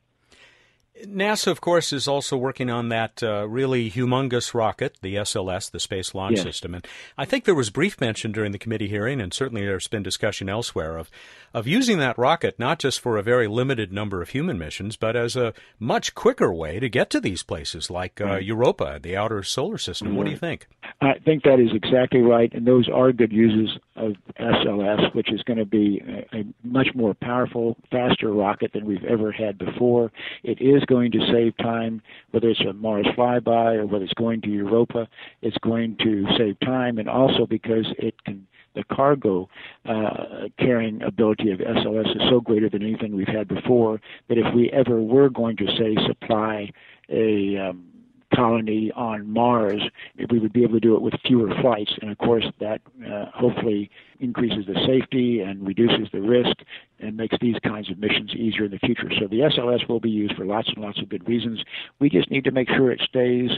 NASA, 1.06 1.48
of 1.48 1.62
course, 1.62 1.94
is 1.94 2.08
also 2.08 2.38
working 2.38 2.70
on 2.70 2.90
that 2.90 3.22
uh, 3.22 3.48
really 3.48 3.90
humongous 3.90 4.54
rocket, 4.54 4.98
the 5.02 5.16
SLS, 5.16 5.70
the 5.70 5.80
Space 5.80 6.16
Launch 6.16 6.38
yes. 6.38 6.44
System. 6.44 6.74
And 6.74 6.88
I 7.18 7.26
think 7.26 7.46
there 7.46 7.56
was 7.56 7.70
brief 7.70 8.00
mention 8.02 8.32
during 8.32 8.52
the 8.52 8.58
committee 8.58 8.88
hearing, 8.88 9.22
and 9.22 9.34
certainly 9.34 9.66
there's 9.66 9.88
been 9.88 10.04
discussion 10.04 10.50
elsewhere, 10.50 10.98
of, 10.98 11.10
of 11.54 11.68
using 11.68 12.00
that 12.00 12.18
rocket 12.18 12.58
not 12.58 12.80
just 12.80 13.00
for 13.00 13.18
a 13.18 13.24
very 13.24 13.48
limited 13.48 13.92
number 13.92 14.22
of 14.22 14.30
human 14.30 14.58
missions, 14.58 14.96
but 14.96 15.16
as 15.16 15.36
a 15.36 15.54
much 15.80 16.16
quicker 16.16 16.54
way 16.54 16.80
to 16.80 16.90
get 16.90 17.10
to 17.12 17.20
these 17.20 17.44
places 17.44 17.90
like 17.90 18.20
uh, 18.20 18.26
right. 18.26 18.44
Europa, 18.44 19.00
the 19.02 19.16
outer 19.16 19.44
solar 19.44 19.78
system. 19.78 20.10
Right. 20.10 20.18
What 20.18 20.26
do 20.26 20.32
you 20.32 20.38
think? 20.38 20.68
I 21.02 21.14
think 21.24 21.44
that 21.44 21.60
is 21.60 21.70
exactly 21.74 22.22
right, 22.22 22.52
and 22.54 22.66
those 22.66 22.90
are 22.90 23.12
good 23.12 23.32
uses 23.32 23.70
of 23.96 24.14
SLS, 24.40 25.14
which 25.14 25.32
is 25.32 25.44
going 25.44 25.60
to 25.60 25.66
be 25.66 26.02
a, 26.08 26.38
a 26.38 26.44
much 26.64 26.88
more 26.96 27.14
powerful, 27.14 27.76
faster 27.92 28.32
rocket 28.32 28.72
than 28.74 28.86
we've 28.86 29.04
ever 29.06 29.32
had 29.32 29.58
before. 29.58 30.12
It 30.44 30.62
is 30.62 30.84
going 30.88 31.12
to 31.12 31.20
save 31.32 31.56
time, 31.58 32.02
whether 32.32 32.50
it's 32.50 32.62
a 32.62 32.74
Mars 32.74 33.06
flyby 33.18 33.76
or 33.76 33.86
whether 33.86 34.04
it's 34.04 34.14
going 34.14 34.42
to 34.42 34.50
Europa. 34.50 35.08
It's 35.42 35.58
going 35.60 35.98
to 35.98 36.26
save 36.38 36.60
time, 36.62 36.98
and 36.98 37.08
also 37.10 37.46
because 37.46 37.86
it 37.98 38.16
can 38.24 38.48
the 38.76 38.84
cargo 38.96 39.50
uh, 39.86 40.48
carrying 40.60 41.02
ability 41.02 41.52
of 41.52 41.60
SLS 41.60 42.16
is 42.16 42.22
so 42.30 42.40
greater 42.40 42.70
than 42.70 42.84
anything 42.84 43.16
we've 43.16 43.28
had 43.28 43.48
before 43.48 44.00
that 44.30 44.38
if 44.38 44.54
we 44.54 44.70
ever 44.72 45.02
were 45.02 45.30
going 45.30 45.58
to 45.58 45.66
say 45.78 45.98
supply 46.06 46.72
a 47.10 47.58
um, 47.58 47.97
colony 48.38 48.92
on 48.96 49.32
Mars, 49.32 49.82
we 50.30 50.40
would 50.40 50.54
be 50.54 50.64
able 50.64 50.76
to 50.76 50.80
do 50.80 50.96
it 50.96 51.02
with 51.02 51.16
fewer 51.26 51.50
flights. 51.60 51.92
And 52.02 52.12
of 52.12 52.18
course, 52.20 52.46
that 52.60 52.82
uh, 53.06 53.26
hopefully 53.34 53.90
increases 54.20 54.66
the 54.68 54.76
safety 54.86 55.42
and 55.42 55.66
reduces 55.66 56.08
the 56.12 56.22
risk 56.22 56.56
and 57.00 57.18
makes 57.18 57.36
these 57.42 57.56
kinds 57.64 57.90
of 57.90 57.98
missions 57.98 58.32
easier 58.36 58.66
in 58.66 58.72
the 58.72 58.80
future. 58.80 59.10
So 59.20 59.28
the 59.28 59.40
SLS 59.40 59.90
will 59.90 60.00
be 60.00 60.10
used 60.10 60.36
for 60.36 60.46
lots 60.46 60.70
and 60.70 60.78
lots 60.78 61.02
of 61.02 61.10
good 61.10 61.28
reasons. 61.28 61.64
We 62.00 62.10
just 62.10 62.30
need 62.30 62.44
to 62.44 62.52
make 62.52 62.70
sure 62.70 62.92
it 62.92 63.02
stays 63.02 63.50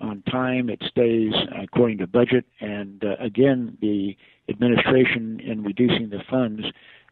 on 0.00 0.22
time, 0.30 0.68
it 0.68 0.82
stays 0.86 1.32
according 1.62 1.98
to 1.98 2.06
budget, 2.06 2.44
and 2.60 3.02
uh, 3.02 3.16
again, 3.18 3.78
the 3.80 4.16
administration 4.48 5.40
in 5.40 5.62
reducing 5.62 6.10
the 6.10 6.22
funds, 6.30 6.62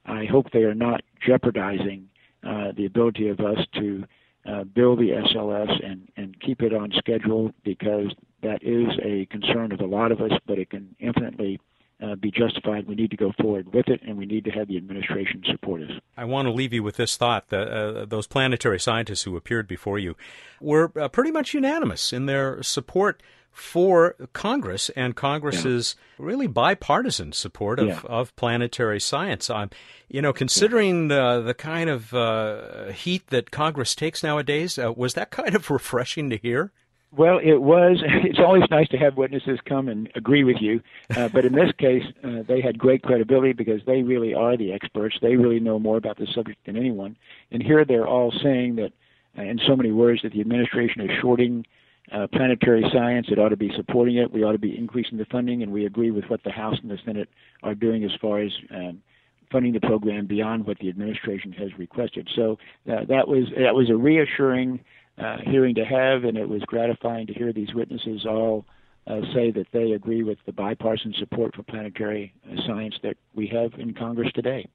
I 0.04 0.26
hope 0.26 0.50
they 0.52 0.64
are 0.64 0.74
not 0.74 1.02
jeopardizing 1.26 2.08
uh, 2.46 2.72
the 2.76 2.84
ability 2.84 3.28
of 3.28 3.40
us 3.40 3.58
to 3.76 4.04
uh, 4.46 4.64
build 4.64 4.98
the 4.98 5.11
SLS 5.11 5.85
and, 5.85 6.09
and 6.16 6.38
keep 6.40 6.62
it 6.62 6.74
on 6.74 6.92
schedule 6.98 7.52
because 7.64 8.14
that 8.42 8.62
is 8.62 8.88
a 9.02 9.26
concern 9.26 9.72
of 9.72 9.80
a 9.80 9.87
lot 9.87 10.12
of 10.12 10.20
us, 10.20 10.33
but 10.46 10.59
it 10.59 10.70
can 10.70 10.94
infinitely 10.98 11.61
uh, 12.02 12.14
be 12.16 12.30
justified. 12.30 12.87
We 12.87 12.94
need 12.94 13.11
to 13.11 13.16
go 13.16 13.33
forward 13.40 13.72
with 13.72 13.88
it, 13.88 14.00
and 14.02 14.18
we 14.18 14.26
need 14.26 14.44
to 14.44 14.50
have 14.50 14.68
the 14.68 14.76
administration 14.76 15.42
support 15.46 15.83
us. 15.83 15.90
I 16.16 16.24
want 16.24 16.46
to 16.46 16.52
leave 16.52 16.72
you 16.72 16.83
with 16.83 16.96
this 16.96 17.16
thought 17.16 17.48
that 17.48 17.68
uh, 17.68 18.04
those 18.04 18.26
planetary 18.26 18.78
scientists 18.80 19.22
who 19.22 19.37
appeared 19.37 19.66
before 19.66 19.98
you 19.98 20.16
were 20.61 20.92
uh, 21.00 21.09
pretty 21.09 21.30
much 21.30 21.54
unanimous 21.54 22.12
in 22.12 22.26
their 22.26 22.62
support 22.62 23.22
for 23.54 24.16
Congress 24.32 24.90
and 24.90 25.14
Congress's 25.14 25.96
yeah. 26.18 26.26
really 26.26 26.46
bipartisan 26.46 27.32
support 27.32 27.78
of, 27.78 27.86
yeah. 27.86 28.00
of 28.04 28.34
planetary 28.36 29.00
science. 29.00 29.48
Um, 29.48 29.70
you 30.08 30.20
know, 30.20 30.32
considering 30.32 31.10
uh, 31.10 31.40
the 31.40 31.54
kind 31.54 31.88
of 31.88 32.12
uh, 32.12 32.86
heat 32.88 33.28
that 33.28 33.50
Congress 33.52 33.94
takes 33.94 34.22
nowadays, 34.22 34.78
uh, 34.78 34.92
was 34.94 35.14
that 35.14 35.30
kind 35.30 35.54
of 35.54 35.70
refreshing 35.70 36.28
to 36.30 36.36
hear? 36.36 36.72
Well, 37.16 37.38
it 37.38 37.62
was. 37.62 38.02
It's 38.24 38.40
always 38.40 38.64
nice 38.70 38.88
to 38.88 38.96
have 38.96 39.16
witnesses 39.16 39.60
come 39.64 39.88
and 39.88 40.10
agree 40.16 40.42
with 40.42 40.56
you, 40.60 40.82
uh, 41.16 41.28
but 41.28 41.44
in 41.44 41.52
this 41.52 41.70
case, 41.78 42.02
uh, 42.24 42.42
they 42.48 42.60
had 42.60 42.78
great 42.78 43.02
credibility 43.02 43.52
because 43.52 43.80
they 43.86 44.02
really 44.02 44.34
are 44.34 44.56
the 44.56 44.72
experts. 44.72 45.16
They 45.22 45.36
really 45.36 45.60
know 45.60 45.78
more 45.78 45.96
about 45.96 46.16
the 46.16 46.26
subject 46.34 46.58
than 46.66 46.76
anyone. 46.76 47.16
And 47.52 47.62
here 47.62 47.84
they're 47.84 48.08
all 48.08 48.32
saying 48.42 48.76
that, 48.76 48.92
uh, 49.38 49.42
in 49.42 49.60
so 49.64 49.76
many 49.76 49.92
words, 49.92 50.22
that 50.22 50.32
the 50.32 50.40
administration 50.40 51.02
is 51.02 51.10
shorting 51.20 51.64
uh, 52.12 52.26
planetary 52.32 52.84
science. 52.92 53.26
It 53.30 53.38
ought 53.38 53.50
to 53.50 53.56
be 53.56 53.72
supporting 53.76 54.16
it. 54.16 54.32
We 54.32 54.42
ought 54.42 54.52
to 54.52 54.58
be 54.58 54.76
increasing 54.76 55.18
the 55.18 55.24
funding, 55.26 55.62
and 55.62 55.72
we 55.72 55.86
agree 55.86 56.10
with 56.10 56.24
what 56.26 56.42
the 56.42 56.50
House 56.50 56.76
and 56.82 56.90
the 56.90 56.98
Senate 57.04 57.28
are 57.62 57.74
doing 57.74 58.04
as 58.04 58.10
far 58.20 58.40
as 58.40 58.52
um, 58.70 59.02
funding 59.50 59.72
the 59.72 59.80
program 59.80 60.26
beyond 60.26 60.66
what 60.66 60.78
the 60.78 60.88
administration 60.88 61.52
has 61.52 61.70
requested. 61.78 62.28
So 62.34 62.58
uh, 62.90 63.04
that 63.08 63.28
was 63.28 63.44
that 63.56 63.74
was 63.74 63.90
a 63.90 63.96
reassuring 63.96 64.80
uh, 65.18 65.38
hearing 65.44 65.74
to 65.76 65.84
have, 65.84 66.24
and 66.24 66.36
it 66.36 66.48
was 66.48 66.62
gratifying 66.62 67.26
to 67.28 67.34
hear 67.34 67.52
these 67.52 67.72
witnesses 67.74 68.26
all 68.26 68.66
uh, 69.06 69.20
say 69.34 69.50
that 69.50 69.66
they 69.72 69.92
agree 69.92 70.22
with 70.22 70.38
the 70.46 70.52
bipartisan 70.52 71.14
support 71.18 71.54
for 71.54 71.62
planetary 71.62 72.32
uh, 72.50 72.56
science 72.66 72.94
that 73.02 73.16
we 73.34 73.46
have 73.46 73.78
in 73.78 73.94
Congress 73.94 74.30
today. 74.34 74.66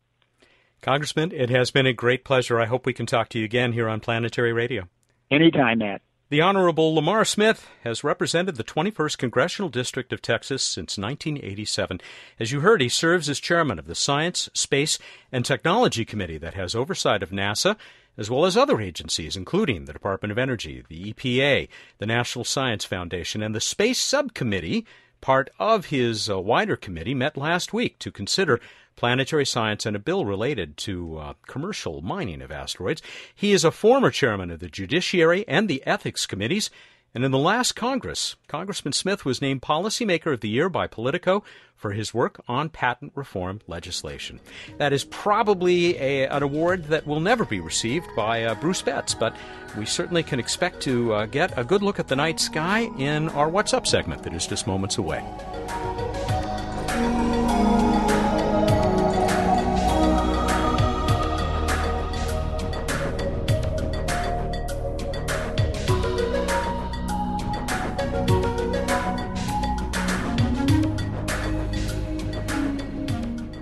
Congressman, 0.81 1.31
it 1.33 1.49
has 1.49 1.71
been 1.71 1.85
a 1.85 1.93
great 1.93 2.23
pleasure. 2.23 2.59
I 2.59 2.65
hope 2.65 2.85
we 2.85 2.93
can 2.93 3.05
talk 3.05 3.29
to 3.29 3.39
you 3.39 3.45
again 3.45 3.73
here 3.73 3.89
on 3.89 3.99
Planetary 3.99 4.53
Radio. 4.53 4.87
Anytime, 5.29 5.79
Matt. 5.79 6.01
The 6.31 6.41
Honorable 6.41 6.93
Lamar 6.93 7.25
Smith 7.25 7.67
has 7.83 8.03
represented 8.03 8.55
the 8.55 8.63
21st 8.63 9.17
Congressional 9.17 9.67
District 9.67 10.13
of 10.13 10.21
Texas 10.21 10.61
since 10.61 10.95
1987. 10.95 11.99
As 12.39 12.51
you 12.51 12.59
heard, 12.59 12.81
he 12.81 12.89
serves 12.89 13.27
as 13.29 13.39
chairman 13.39 13.79
of 13.79 13.87
the 13.87 13.95
Science, 13.95 14.47
Space, 14.53 14.99
and 15.31 15.43
Technology 15.43 16.05
Committee 16.05 16.37
that 16.37 16.53
has 16.53 16.75
oversight 16.75 17.23
of 17.23 17.31
NASA, 17.31 17.77
as 18.15 18.29
well 18.29 18.45
as 18.45 18.55
other 18.55 18.79
agencies, 18.79 19.35
including 19.35 19.85
the 19.85 19.93
Department 19.93 20.31
of 20.31 20.37
Energy, 20.37 20.83
the 20.87 21.11
EPA, 21.11 21.67
the 21.97 22.05
National 22.05 22.45
Science 22.45 22.85
Foundation, 22.85 23.41
and 23.41 23.55
the 23.55 23.59
Space 23.59 23.99
Subcommittee, 23.99 24.85
part 25.21 25.49
of 25.57 25.87
his 25.87 26.29
uh, 26.29 26.39
wider 26.39 26.75
committee, 26.75 27.15
met 27.15 27.37
last 27.37 27.73
week 27.73 27.97
to 27.97 28.11
consider 28.11 28.61
planetary 28.95 29.45
science 29.45 29.85
and 29.85 29.95
a 29.95 29.99
bill 29.99 30.25
related 30.25 30.77
to 30.77 31.17
uh, 31.17 31.33
commercial 31.47 32.01
mining 32.01 32.41
of 32.41 32.51
asteroids. 32.51 33.01
He 33.33 33.51
is 33.51 33.63
a 33.63 33.71
former 33.71 34.11
chairman 34.11 34.51
of 34.51 34.59
the 34.59 34.69
Judiciary 34.69 35.47
and 35.47 35.67
the 35.67 35.85
Ethics 35.85 36.25
Committees. 36.25 36.69
And 37.13 37.25
in 37.25 37.31
the 37.31 37.39
last 37.39 37.75
Congress, 37.75 38.35
Congressman 38.47 38.93
Smith 38.93 39.25
was 39.25 39.41
named 39.41 39.63
Policymaker 39.63 40.31
of 40.31 40.41
the 40.41 40.49
Year 40.49 40.69
by 40.69 40.85
Politico 40.85 41.43
for 41.75 41.91
his 41.91 42.13
work 42.13 42.39
on 42.47 42.69
patent 42.69 43.13
reform 43.15 43.61
legislation. 43.67 44.39
That 44.77 44.93
is 44.93 45.05
probably 45.05 45.97
a, 45.97 46.27
an 46.27 46.43
award 46.43 46.85
that 46.85 47.07
will 47.07 47.19
never 47.19 47.45
be 47.45 47.61
received 47.61 48.05
by 48.15 48.43
uh, 48.43 48.53
Bruce 48.55 48.83
Betts, 48.83 49.15
but 49.15 49.35
we 49.75 49.85
certainly 49.85 50.21
can 50.21 50.39
expect 50.39 50.81
to 50.81 51.13
uh, 51.13 51.25
get 51.25 51.57
a 51.57 51.63
good 51.63 51.81
look 51.81 51.99
at 51.99 52.09
the 52.09 52.15
night 52.15 52.39
sky 52.39 52.81
in 52.99 53.29
our 53.29 53.49
What's 53.49 53.73
Up 53.73 53.87
segment 53.87 54.21
that 54.23 54.33
is 54.33 54.45
just 54.45 54.67
moments 54.67 54.99
away. 54.99 55.23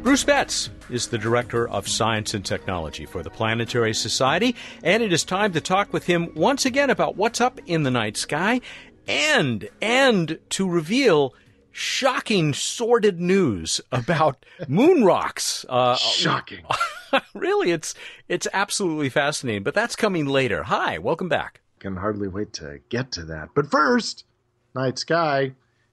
Bruce 0.07 0.23
Betts 0.23 0.69
is 0.89 1.07
the 1.07 1.17
Director 1.17 1.67
of 1.67 1.85
Science 1.85 2.33
and 2.33 2.45
Technology 2.45 3.05
for 3.05 3.23
the 3.23 3.29
Planetary 3.29 3.93
Society, 3.93 4.55
and 4.81 5.03
it 5.03 5.11
is 5.11 5.25
time 5.25 5.51
to 5.51 5.59
talk 5.59 5.91
with 5.91 6.05
him 6.05 6.31
once 6.33 6.65
again 6.65 6.89
about 6.89 7.17
what's 7.17 7.41
up 7.41 7.59
in 7.65 7.83
the 7.83 7.91
night 7.91 8.15
sky 8.15 8.61
and 9.05 9.67
and 9.81 10.39
to 10.51 10.69
reveal 10.69 11.35
shocking 11.73 12.53
sordid 12.53 13.19
news 13.19 13.81
about 13.91 14.45
moon 14.69 15.03
rocks. 15.03 15.65
Uh, 15.67 15.97
shocking. 15.97 16.63
really, 17.33 17.71
it's 17.71 17.93
it's 18.29 18.47
absolutely 18.53 19.09
fascinating, 19.09 19.63
but 19.63 19.73
that's 19.73 19.97
coming 19.97 20.25
later. 20.25 20.63
Hi, 20.63 20.99
welcome 20.99 21.27
back. 21.27 21.59
Can 21.79 21.97
hardly 21.97 22.29
wait 22.29 22.53
to 22.53 22.79
get 22.87 23.11
to 23.11 23.25
that. 23.25 23.49
But 23.53 23.69
first, 23.69 24.23
night 24.73 24.99
sky. 24.99 25.51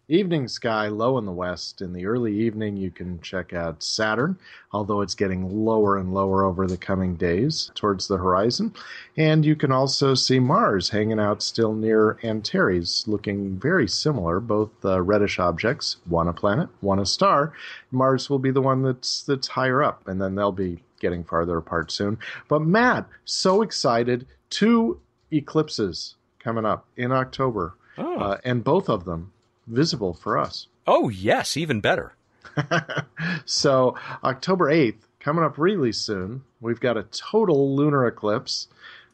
Evening 0.09 0.49
sky 0.49 0.89
low 0.89 1.17
in 1.17 1.25
the 1.25 1.33
west. 1.33 1.81
In 1.81 1.95
the 1.95 2.05
early 2.05 2.39
evening, 2.39 2.77
you 2.77 2.91
can 2.91 3.23
check 3.23 3.55
out 3.55 3.83
Saturn, 3.83 4.39
although 4.71 5.01
it's 5.01 5.15
getting 5.15 5.65
lower 5.65 5.97
and 5.97 6.13
lower 6.13 6.45
over 6.45 6.67
the 6.67 6.77
coming 6.77 7.17
days 7.17 7.71
towards 7.75 8.07
the 8.07 8.19
horizon. 8.19 8.75
And 9.17 9.47
you 9.47 9.57
can 9.57 9.73
also 9.73 10.13
see 10.13 10.39
Mars 10.39 10.91
hanging 10.91 11.19
out 11.19 11.43
still 11.43 11.73
near 11.73 12.19
Antares, 12.23 13.09
looking 13.09 13.59
very 13.59 13.89
similar, 13.89 14.41
both 14.41 14.73
uh, 14.85 15.01
reddish 15.01 15.39
objects, 15.39 15.97
one 16.05 16.29
a 16.29 16.35
planet, 16.35 16.69
one 16.83 16.99
a 16.99 17.07
star. 17.07 17.55
Mars 17.91 18.29
will 18.29 18.39
be 18.39 18.51
the 18.51 18.61
one 18.61 18.83
that's 18.83 19.23
that's 19.23 19.49
higher 19.49 19.83
up, 19.83 20.07
and 20.07 20.21
then 20.21 20.35
they'll 20.35 20.53
be 20.53 20.83
getting 21.01 21.25
farther 21.25 21.57
apart 21.57 21.91
soon. 21.91 22.19
But 22.49 22.61
Matt, 22.61 23.09
so 23.25 23.63
excited! 23.63 24.27
Two 24.51 25.01
eclipses 25.33 26.17
coming 26.41 26.67
up 26.67 26.87
in 26.99 27.11
October, 27.11 27.75
oh. 27.97 28.17
uh, 28.17 28.39
and 28.45 28.63
both 28.63 28.91
of 28.91 29.07
them 29.07 29.33
visible 29.67 30.15
for 30.15 30.39
us. 30.39 30.67
Oh, 30.87 31.09
yes, 31.09 31.57
even 31.57 31.81
better. 31.81 32.15
so, 33.45 33.97
October 34.23 34.71
8th, 34.71 34.99
coming 35.21 35.45
up 35.45 35.59
really 35.59 35.93
soon, 35.93 36.43
we've 36.61 36.81
got 36.81 36.97
a 36.97 37.05
total 37.05 37.75
lunar 37.75 38.07
eclipse 38.07 38.69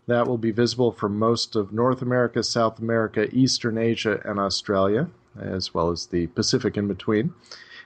that 0.06 0.26
will 0.26 0.38
be 0.38 0.50
visible 0.50 0.92
for 0.92 1.08
most 1.08 1.54
of 1.54 1.72
North 1.72 2.02
America, 2.02 2.42
South 2.42 2.78
America, 2.80 3.28
Eastern 3.34 3.78
Asia, 3.78 4.20
and 4.24 4.40
Australia, 4.40 5.08
as 5.38 5.72
well 5.72 5.90
as 5.90 6.06
the 6.06 6.26
Pacific 6.28 6.76
in 6.76 6.88
between. 6.88 7.32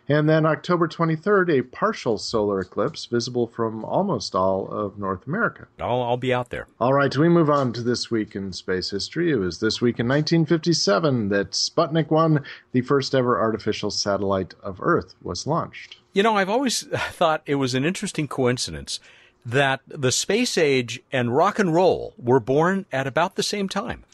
And 0.09 0.29
then 0.29 0.45
October 0.45 0.87
23rd, 0.87 1.59
a 1.59 1.63
partial 1.63 2.19
solar 2.19 2.61
eclipse 2.61 3.07
visible 3.07 3.47
from 3.47 3.85
almost 3.85 4.35
all 4.35 4.69
of 4.69 4.99
North 4.99 5.27
America. 5.27 5.67
I'll, 5.81 6.03
I'll 6.03 6.17
be 6.19 6.35
out 6.35 6.51
there. 6.51 6.67
All 6.79 6.93
right, 6.93 7.17
we 7.17 7.29
move 7.29 7.49
on 7.49 7.73
to 7.73 7.83
this 7.83 8.11
week 8.11 8.37
in 8.37 8.53
space 8.53 8.91
history. 8.91 9.33
It 9.33 9.37
was 9.37 9.61
this 9.61 9.81
week 9.81 9.99
in 9.99 10.07
1957 10.07 11.31
that 11.31 11.53
Sputnik 11.53 12.11
1, 12.11 12.45
the 12.73 12.83
first 12.83 13.15
ever 13.15 13.41
artificial 13.41 13.91
satellite 13.91 14.55
of 14.63 14.79
Earth, 14.83 15.15
was 15.23 15.47
launched. 15.47 15.97
You 16.13 16.23
know, 16.23 16.37
I've 16.37 16.51
always 16.51 16.83
thought 17.11 17.43
it 17.47 17.55
was 17.55 17.75
an 17.75 17.85
interesting 17.85 18.29
coincidence 18.29 19.01
that 19.47 19.81
the 19.87 20.13
space 20.13 20.57
age 20.57 21.03
and 21.13 21.35
rock 21.35 21.59
and 21.59 21.75
roll 21.75 22.15
were 22.17 22.41
born 22.41 22.87
at 22.93 23.07
about 23.07 23.37
the 23.37 23.43
same 23.43 23.69
time. 23.69 24.05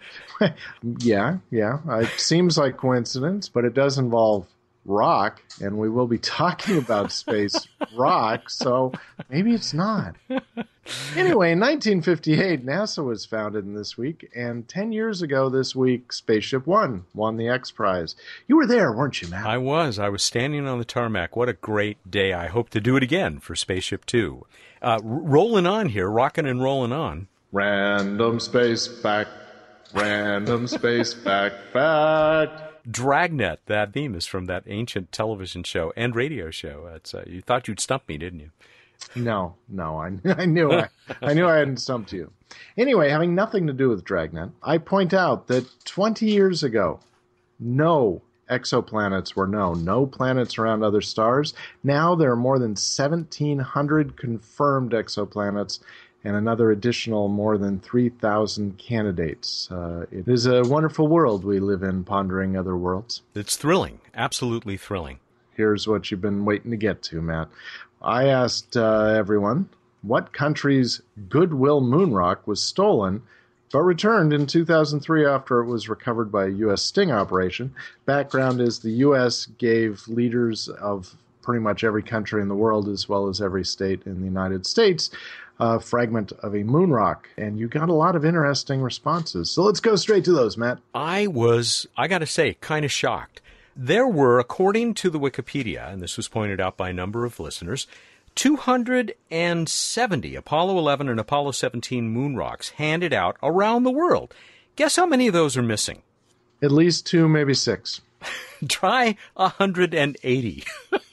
yeah, 0.98 1.38
yeah. 1.50 1.78
It 1.86 2.18
seems 2.18 2.56
like 2.56 2.76
coincidence, 2.76 3.48
but 3.48 3.64
it 3.64 3.74
does 3.74 3.98
involve 3.98 4.46
rock, 4.84 5.42
and 5.60 5.78
we 5.78 5.88
will 5.88 6.06
be 6.06 6.18
talking 6.18 6.78
about 6.78 7.12
space 7.12 7.68
rock, 7.96 8.50
so 8.50 8.92
maybe 9.30 9.52
it's 9.52 9.72
not. 9.74 10.16
Anyway, 11.16 11.52
in 11.52 11.60
1958, 11.60 12.64
NASA 12.66 13.02
was 13.02 13.24
founded 13.24 13.64
in 13.64 13.74
this 13.74 13.96
week, 13.96 14.30
and 14.36 14.68
10 14.68 14.92
years 14.92 15.22
ago 15.22 15.48
this 15.48 15.74
week, 15.74 16.12
Spaceship 16.12 16.66
One 16.66 17.04
won 17.14 17.36
the 17.38 17.48
X 17.48 17.70
Prize. 17.70 18.14
You 18.46 18.56
were 18.56 18.66
there, 18.66 18.92
weren't 18.92 19.22
you, 19.22 19.28
Matt? 19.28 19.46
I 19.46 19.56
was. 19.56 19.98
I 19.98 20.10
was 20.10 20.22
standing 20.22 20.66
on 20.66 20.78
the 20.78 20.84
tarmac. 20.84 21.36
What 21.36 21.48
a 21.48 21.54
great 21.54 22.10
day. 22.10 22.32
I 22.34 22.48
hope 22.48 22.68
to 22.70 22.80
do 22.80 22.96
it 22.96 23.02
again 23.02 23.38
for 23.40 23.54
Spaceship 23.54 24.04
Two. 24.04 24.44
Uh, 24.82 24.96
r- 24.96 25.00
rolling 25.02 25.66
on 25.66 25.88
here, 25.88 26.08
rocking 26.10 26.46
and 26.46 26.62
rolling 26.62 26.92
on. 26.92 27.28
Random 27.52 28.38
space 28.38 28.86
fact, 28.86 29.30
random 29.94 30.66
space 30.66 31.14
fact, 31.14 31.56
fact. 31.72 32.60
Dragnet. 32.90 33.60
That 33.66 33.92
theme 33.92 34.14
is 34.14 34.26
from 34.26 34.46
that 34.46 34.64
ancient 34.66 35.12
television 35.12 35.62
show 35.64 35.92
and 35.96 36.14
radio 36.14 36.50
show. 36.50 36.90
It's, 36.94 37.14
uh, 37.14 37.24
you 37.26 37.40
thought 37.40 37.68
you'd 37.68 37.80
stump 37.80 38.08
me, 38.08 38.18
didn't 38.18 38.40
you? 38.40 38.50
No, 39.16 39.56
no, 39.68 39.98
I, 39.98 40.12
I 40.36 40.46
knew 40.46 40.72
I, 40.72 40.88
I 41.22 41.34
knew 41.34 41.46
I 41.46 41.56
hadn't 41.56 41.78
stumped 41.78 42.12
you. 42.12 42.32
Anyway, 42.76 43.10
having 43.10 43.34
nothing 43.34 43.66
to 43.66 43.72
do 43.72 43.88
with 43.88 44.04
Dragnet, 44.04 44.50
I 44.62 44.78
point 44.78 45.12
out 45.12 45.48
that 45.48 45.66
20 45.84 46.26
years 46.26 46.62
ago, 46.62 47.00
no 47.58 48.22
exoplanets 48.50 49.34
were 49.34 49.46
known, 49.46 49.84
no 49.84 50.06
planets 50.06 50.58
around 50.58 50.82
other 50.82 51.00
stars. 51.00 51.54
Now 51.82 52.14
there 52.14 52.30
are 52.30 52.36
more 52.36 52.58
than 52.58 52.70
1,700 52.70 54.16
confirmed 54.16 54.92
exoplanets 54.92 55.80
and 56.24 56.36
another 56.36 56.70
additional 56.70 57.28
more 57.28 57.58
than 57.58 57.78
3,000 57.80 58.78
candidates. 58.78 59.70
Uh, 59.70 60.06
it 60.10 60.26
is 60.26 60.46
a 60.46 60.62
wonderful 60.62 61.06
world 61.06 61.44
we 61.44 61.60
live 61.60 61.82
in, 61.82 62.04
pondering 62.04 62.56
other 62.56 62.76
worlds. 62.76 63.22
It's 63.34 63.56
thrilling. 63.56 64.00
Absolutely 64.14 64.76
thrilling. 64.76 65.18
Here's 65.52 65.86
what 65.86 66.10
you've 66.10 66.20
been 66.20 66.44
waiting 66.44 66.70
to 66.70 66.76
get 66.76 67.02
to, 67.04 67.20
Matt. 67.20 67.48
I 68.02 68.28
asked 68.28 68.76
uh, 68.76 69.14
everyone 69.16 69.68
what 70.02 70.32
country's 70.32 71.00
Goodwill 71.28 71.80
moon 71.80 72.12
rock 72.12 72.46
was 72.46 72.60
stolen 72.60 73.22
but 73.74 73.82
returned 73.82 74.32
in 74.32 74.46
2003 74.46 75.26
after 75.26 75.58
it 75.58 75.66
was 75.66 75.88
recovered 75.88 76.30
by 76.30 76.44
a 76.44 76.50
U.S. 76.50 76.80
sting 76.80 77.10
operation. 77.10 77.74
Background 78.06 78.60
is 78.60 78.78
the 78.78 78.92
U.S. 78.92 79.46
gave 79.46 80.06
leaders 80.06 80.68
of 80.68 81.16
pretty 81.44 81.62
much 81.62 81.84
every 81.84 82.02
country 82.02 82.42
in 82.42 82.48
the 82.48 82.54
world, 82.54 82.88
as 82.88 83.08
well 83.08 83.28
as 83.28 83.40
every 83.40 83.64
state 83.64 84.02
in 84.06 84.20
the 84.20 84.26
United 84.26 84.66
States, 84.66 85.10
a 85.60 85.78
fragment 85.78 86.32
of 86.32 86.54
a 86.54 86.64
moon 86.64 86.90
rock. 86.90 87.28
And 87.36 87.58
you 87.58 87.68
got 87.68 87.88
a 87.88 87.94
lot 87.94 88.16
of 88.16 88.24
interesting 88.24 88.80
responses. 88.80 89.50
So 89.50 89.62
let's 89.62 89.80
go 89.80 89.96
straight 89.96 90.24
to 90.24 90.32
those, 90.32 90.56
Matt. 90.56 90.78
I 90.94 91.26
was, 91.26 91.86
I 91.96 92.08
got 92.08 92.18
to 92.18 92.26
say, 92.26 92.54
kind 92.54 92.84
of 92.84 92.90
shocked. 92.90 93.40
There 93.76 94.08
were, 94.08 94.38
according 94.38 94.94
to 94.94 95.10
the 95.10 95.20
Wikipedia, 95.20 95.92
and 95.92 96.02
this 96.02 96.16
was 96.16 96.28
pointed 96.28 96.60
out 96.60 96.76
by 96.76 96.90
a 96.90 96.94
number 96.94 97.24
of 97.24 97.40
listeners, 97.40 97.86
270 98.34 100.34
Apollo 100.34 100.78
11 100.78 101.08
and 101.08 101.20
Apollo 101.20 101.52
17 101.52 102.08
moon 102.08 102.36
rocks 102.36 102.70
handed 102.70 103.12
out 103.12 103.36
around 103.42 103.84
the 103.84 103.92
world. 103.92 104.34
Guess 104.76 104.96
how 104.96 105.06
many 105.06 105.28
of 105.28 105.32
those 105.32 105.56
are 105.56 105.62
missing? 105.62 106.02
At 106.62 106.72
least 106.72 107.06
two, 107.06 107.28
maybe 107.28 107.54
six. 107.54 108.00
Try 108.68 109.16
180. 109.34 110.64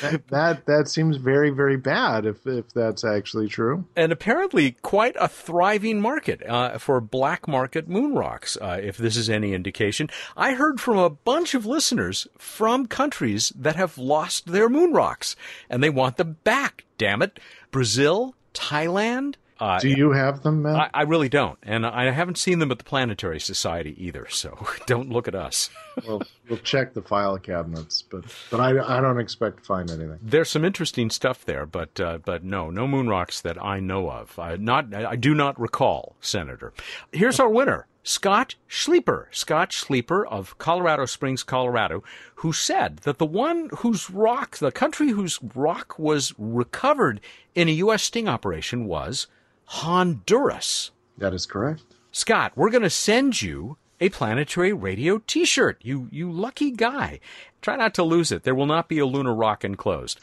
that, 0.00 0.28
that 0.28 0.66
that 0.66 0.88
seems 0.88 1.16
very 1.16 1.50
very 1.50 1.76
bad 1.76 2.24
if 2.26 2.46
if 2.46 2.72
that's 2.72 3.04
actually 3.04 3.48
true. 3.48 3.84
And 3.96 4.12
apparently, 4.12 4.72
quite 4.82 5.16
a 5.18 5.28
thriving 5.28 6.00
market 6.00 6.42
uh, 6.46 6.78
for 6.78 7.00
black 7.00 7.46
market 7.48 7.88
moon 7.88 8.14
rocks. 8.14 8.56
Uh, 8.60 8.80
if 8.82 8.96
this 8.96 9.16
is 9.16 9.28
any 9.28 9.52
indication, 9.52 10.08
I 10.36 10.54
heard 10.54 10.80
from 10.80 10.98
a 10.98 11.10
bunch 11.10 11.54
of 11.54 11.66
listeners 11.66 12.26
from 12.38 12.86
countries 12.86 13.52
that 13.56 13.76
have 13.76 13.98
lost 13.98 14.46
their 14.46 14.68
moon 14.68 14.92
rocks, 14.92 15.36
and 15.68 15.82
they 15.82 15.90
want 15.90 16.16
them 16.16 16.38
back. 16.44 16.84
Damn 16.98 17.22
it, 17.22 17.40
Brazil, 17.70 18.34
Thailand. 18.54 19.34
Uh, 19.60 19.78
Do 19.78 19.90
you 19.90 20.12
have 20.12 20.42
them, 20.42 20.62
Matt? 20.62 20.90
I, 20.94 21.00
I, 21.00 21.02
really 21.02 21.28
don't, 21.28 21.58
and 21.62 21.86
I 21.86 22.10
haven't 22.10 22.38
seen 22.38 22.60
them 22.60 22.70
at 22.70 22.78
the 22.78 22.84
Planetary 22.84 23.38
Society 23.38 23.94
either. 24.02 24.26
So 24.30 24.66
don't 24.86 25.10
look 25.10 25.28
at 25.28 25.34
us. 25.34 25.68
well, 26.06 26.22
we'll 26.48 26.58
check 26.60 26.94
the 26.94 27.02
file 27.02 27.38
cabinets, 27.38 28.02
but 28.02 28.24
but 28.50 28.60
I, 28.60 28.98
I 28.98 29.00
don't 29.00 29.20
expect 29.20 29.58
to 29.58 29.64
find 29.64 29.90
anything. 29.90 30.18
There's 30.22 30.48
some 30.48 30.64
interesting 30.64 31.10
stuff 31.10 31.44
there, 31.44 31.66
but 31.66 32.00
uh, 32.00 32.18
but 32.24 32.42
no, 32.42 32.70
no 32.70 32.88
moon 32.88 33.08
rocks 33.08 33.42
that 33.42 33.62
I 33.62 33.80
know 33.80 34.10
of. 34.10 34.38
I 34.38 34.56
not 34.56 34.94
I 34.94 35.16
do 35.16 35.34
not 35.34 35.60
recall, 35.60 36.16
Senator. 36.20 36.72
Here's 37.12 37.38
our 37.38 37.50
winner. 37.50 37.86
Scott 38.02 38.54
Schleeper, 38.66 39.26
Scott 39.30 39.70
Schleeper 39.70 40.26
of 40.26 40.56
Colorado 40.56 41.04
Springs, 41.04 41.42
Colorado, 41.42 42.02
who 42.36 42.50
said 42.50 42.98
that 42.98 43.18
the 43.18 43.26
one 43.26 43.68
whose 43.78 44.08
rock, 44.08 44.56
the 44.56 44.72
country 44.72 45.10
whose 45.10 45.38
rock 45.54 45.98
was 45.98 46.32
recovered 46.38 47.20
in 47.54 47.68
a 47.68 47.72
U.S. 47.72 48.04
sting 48.04 48.26
operation 48.26 48.86
was 48.86 49.26
Honduras. 49.70 50.90
That 51.18 51.32
is 51.32 51.46
correct. 51.46 51.84
Scott, 52.10 52.52
we're 52.56 52.70
going 52.70 52.82
to 52.82 52.90
send 52.90 53.40
you 53.40 53.76
a 54.00 54.08
planetary 54.08 54.72
radio 54.72 55.18
t-shirt. 55.18 55.78
You 55.80 56.08
you 56.10 56.30
lucky 56.32 56.72
guy. 56.72 57.20
Try 57.62 57.76
not 57.76 57.94
to 57.94 58.02
lose 58.02 58.32
it. 58.32 58.42
There 58.42 58.54
will 58.54 58.66
not 58.66 58.88
be 58.88 58.98
a 58.98 59.06
lunar 59.06 59.32
rock 59.32 59.64
enclosed. 59.64 60.18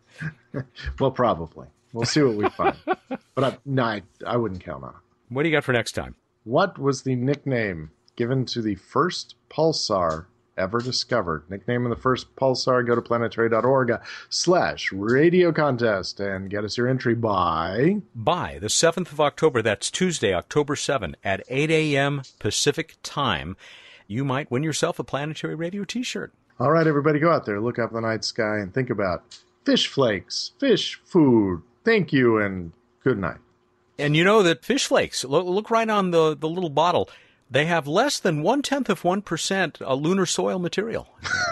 well, 0.98 1.10
probably. 1.10 1.68
We'll 1.92 2.06
see 2.06 2.22
what 2.22 2.36
we 2.36 2.48
find. 2.48 2.76
but 3.34 3.44
I, 3.44 3.58
no, 3.66 3.82
I, 3.82 4.02
I 4.26 4.38
wouldn't 4.38 4.64
count 4.64 4.84
on 4.84 4.90
it. 4.90 4.96
What 5.28 5.42
do 5.42 5.50
you 5.50 5.54
got 5.54 5.64
for 5.64 5.72
next 5.72 5.92
time? 5.92 6.14
What 6.44 6.78
was 6.78 7.02
the 7.02 7.14
nickname 7.14 7.90
given 8.16 8.46
to 8.46 8.62
the 8.62 8.76
first 8.76 9.34
pulsar 9.50 10.24
ever 10.62 10.80
discovered. 10.80 11.42
Nickname 11.50 11.84
of 11.84 11.90
the 11.90 12.00
first 12.00 12.34
pulsar, 12.36 12.86
go 12.86 12.94
to 12.94 13.02
planetary.org 13.02 13.92
slash 14.30 14.92
radio 14.92 15.52
contest 15.52 16.20
and 16.20 16.48
get 16.48 16.64
us 16.64 16.76
your 16.76 16.88
entry 16.88 17.14
by... 17.14 17.96
By 18.14 18.58
the 18.60 18.68
7th 18.68 19.10
of 19.12 19.20
October, 19.20 19.60
that's 19.60 19.90
Tuesday, 19.90 20.32
October 20.32 20.76
7, 20.76 21.16
at 21.24 21.42
8 21.48 21.70
a.m. 21.70 22.22
Pacific 22.38 22.94
time, 23.02 23.56
you 24.06 24.24
might 24.24 24.50
win 24.50 24.62
yourself 24.62 24.98
a 25.00 25.04
Planetary 25.04 25.56
Radio 25.56 25.84
t-shirt. 25.84 26.32
All 26.60 26.70
right, 26.70 26.86
everybody, 26.86 27.18
go 27.18 27.32
out 27.32 27.44
there, 27.44 27.60
look 27.60 27.80
up 27.80 27.92
the 27.92 28.00
night 28.00 28.24
sky, 28.24 28.58
and 28.58 28.72
think 28.72 28.88
about 28.88 29.24
fish 29.64 29.88
flakes, 29.88 30.52
fish 30.60 31.00
food. 31.04 31.62
Thank 31.84 32.12
you, 32.12 32.38
and 32.38 32.72
good 33.02 33.18
night. 33.18 33.38
And 33.98 34.16
you 34.16 34.22
know 34.22 34.42
that 34.44 34.64
fish 34.64 34.86
flakes, 34.86 35.24
look, 35.24 35.44
look 35.44 35.70
right 35.70 35.88
on 35.90 36.12
the, 36.12 36.36
the 36.36 36.48
little 36.48 36.70
bottle 36.70 37.10
they 37.52 37.66
have 37.66 37.86
less 37.86 38.18
than 38.18 38.42
one 38.42 38.62
tenth 38.62 38.88
of 38.88 39.04
one 39.04 39.22
percent 39.22 39.80
uh, 39.82 39.94
lunar 39.94 40.26
soil 40.26 40.58
material. 40.58 41.08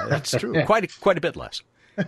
That's 0.08 0.30
true. 0.32 0.62
quite 0.66 0.84
a, 0.84 1.00
quite 1.00 1.18
a 1.18 1.20
bit 1.20 1.36
less. 1.36 1.62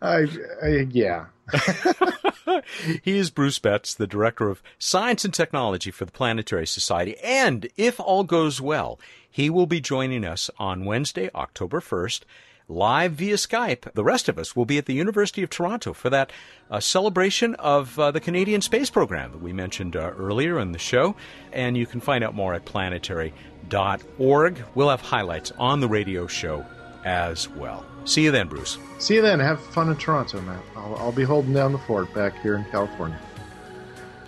I, 0.00 0.28
I, 0.62 0.86
yeah. 0.90 1.26
he 3.02 3.16
is 3.16 3.30
Bruce 3.30 3.58
Betts, 3.58 3.94
the 3.94 4.06
director 4.06 4.50
of 4.50 4.62
science 4.78 5.24
and 5.24 5.32
technology 5.32 5.90
for 5.90 6.04
the 6.04 6.12
Planetary 6.12 6.66
Society, 6.66 7.16
and 7.18 7.68
if 7.76 7.98
all 7.98 8.24
goes 8.24 8.60
well, 8.60 9.00
he 9.30 9.48
will 9.48 9.66
be 9.66 9.80
joining 9.80 10.24
us 10.24 10.50
on 10.58 10.84
Wednesday, 10.84 11.30
October 11.34 11.80
first 11.80 12.26
live 12.68 13.12
via 13.12 13.36
Skype. 13.36 13.92
The 13.94 14.04
rest 14.04 14.28
of 14.28 14.38
us 14.38 14.54
will 14.54 14.66
be 14.66 14.78
at 14.78 14.86
the 14.86 14.94
University 14.94 15.42
of 15.42 15.50
Toronto 15.50 15.92
for 15.92 16.10
that 16.10 16.30
uh, 16.70 16.80
celebration 16.80 17.54
of 17.56 17.98
uh, 17.98 18.10
the 18.10 18.20
Canadian 18.20 18.60
space 18.60 18.90
program 18.90 19.32
that 19.32 19.40
we 19.40 19.52
mentioned 19.52 19.96
uh, 19.96 20.12
earlier 20.18 20.58
in 20.58 20.72
the 20.72 20.78
show. 20.78 21.16
And 21.52 21.76
you 21.76 21.86
can 21.86 22.00
find 22.00 22.22
out 22.22 22.34
more 22.34 22.54
at 22.54 22.64
planetary.org. 22.66 24.64
We'll 24.74 24.90
have 24.90 25.00
highlights 25.00 25.52
on 25.58 25.80
the 25.80 25.88
radio 25.88 26.26
show 26.26 26.64
as 27.04 27.48
well. 27.48 27.86
See 28.04 28.24
you 28.24 28.30
then, 28.30 28.48
Bruce. 28.48 28.78
See 28.98 29.14
you 29.14 29.22
then. 29.22 29.40
Have 29.40 29.60
fun 29.60 29.88
in 29.88 29.96
Toronto, 29.96 30.40
Matt. 30.42 30.62
I'll, 30.76 30.96
I'll 30.96 31.12
be 31.12 31.24
holding 31.24 31.54
down 31.54 31.72
the 31.72 31.78
fort 31.78 32.12
back 32.14 32.40
here 32.42 32.56
in 32.56 32.64
California. 32.66 33.18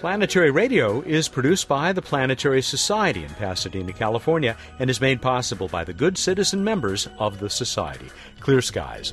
Planetary 0.01 0.51
Radio 0.51 1.03
is 1.03 1.29
produced 1.29 1.69
by 1.69 1.93
the 1.93 2.01
Planetary 2.01 2.63
Society 2.63 3.23
in 3.23 3.29
Pasadena, 3.35 3.93
California, 3.93 4.57
and 4.79 4.89
is 4.89 4.99
made 4.99 5.21
possible 5.21 5.69
by 5.69 5.85
the 5.85 5.93
good 5.93 6.17
citizen 6.17 6.65
members 6.65 7.07
of 7.19 7.39
the 7.39 7.51
Society. 7.51 8.09
Clear 8.41 8.63
skies. 8.63 9.13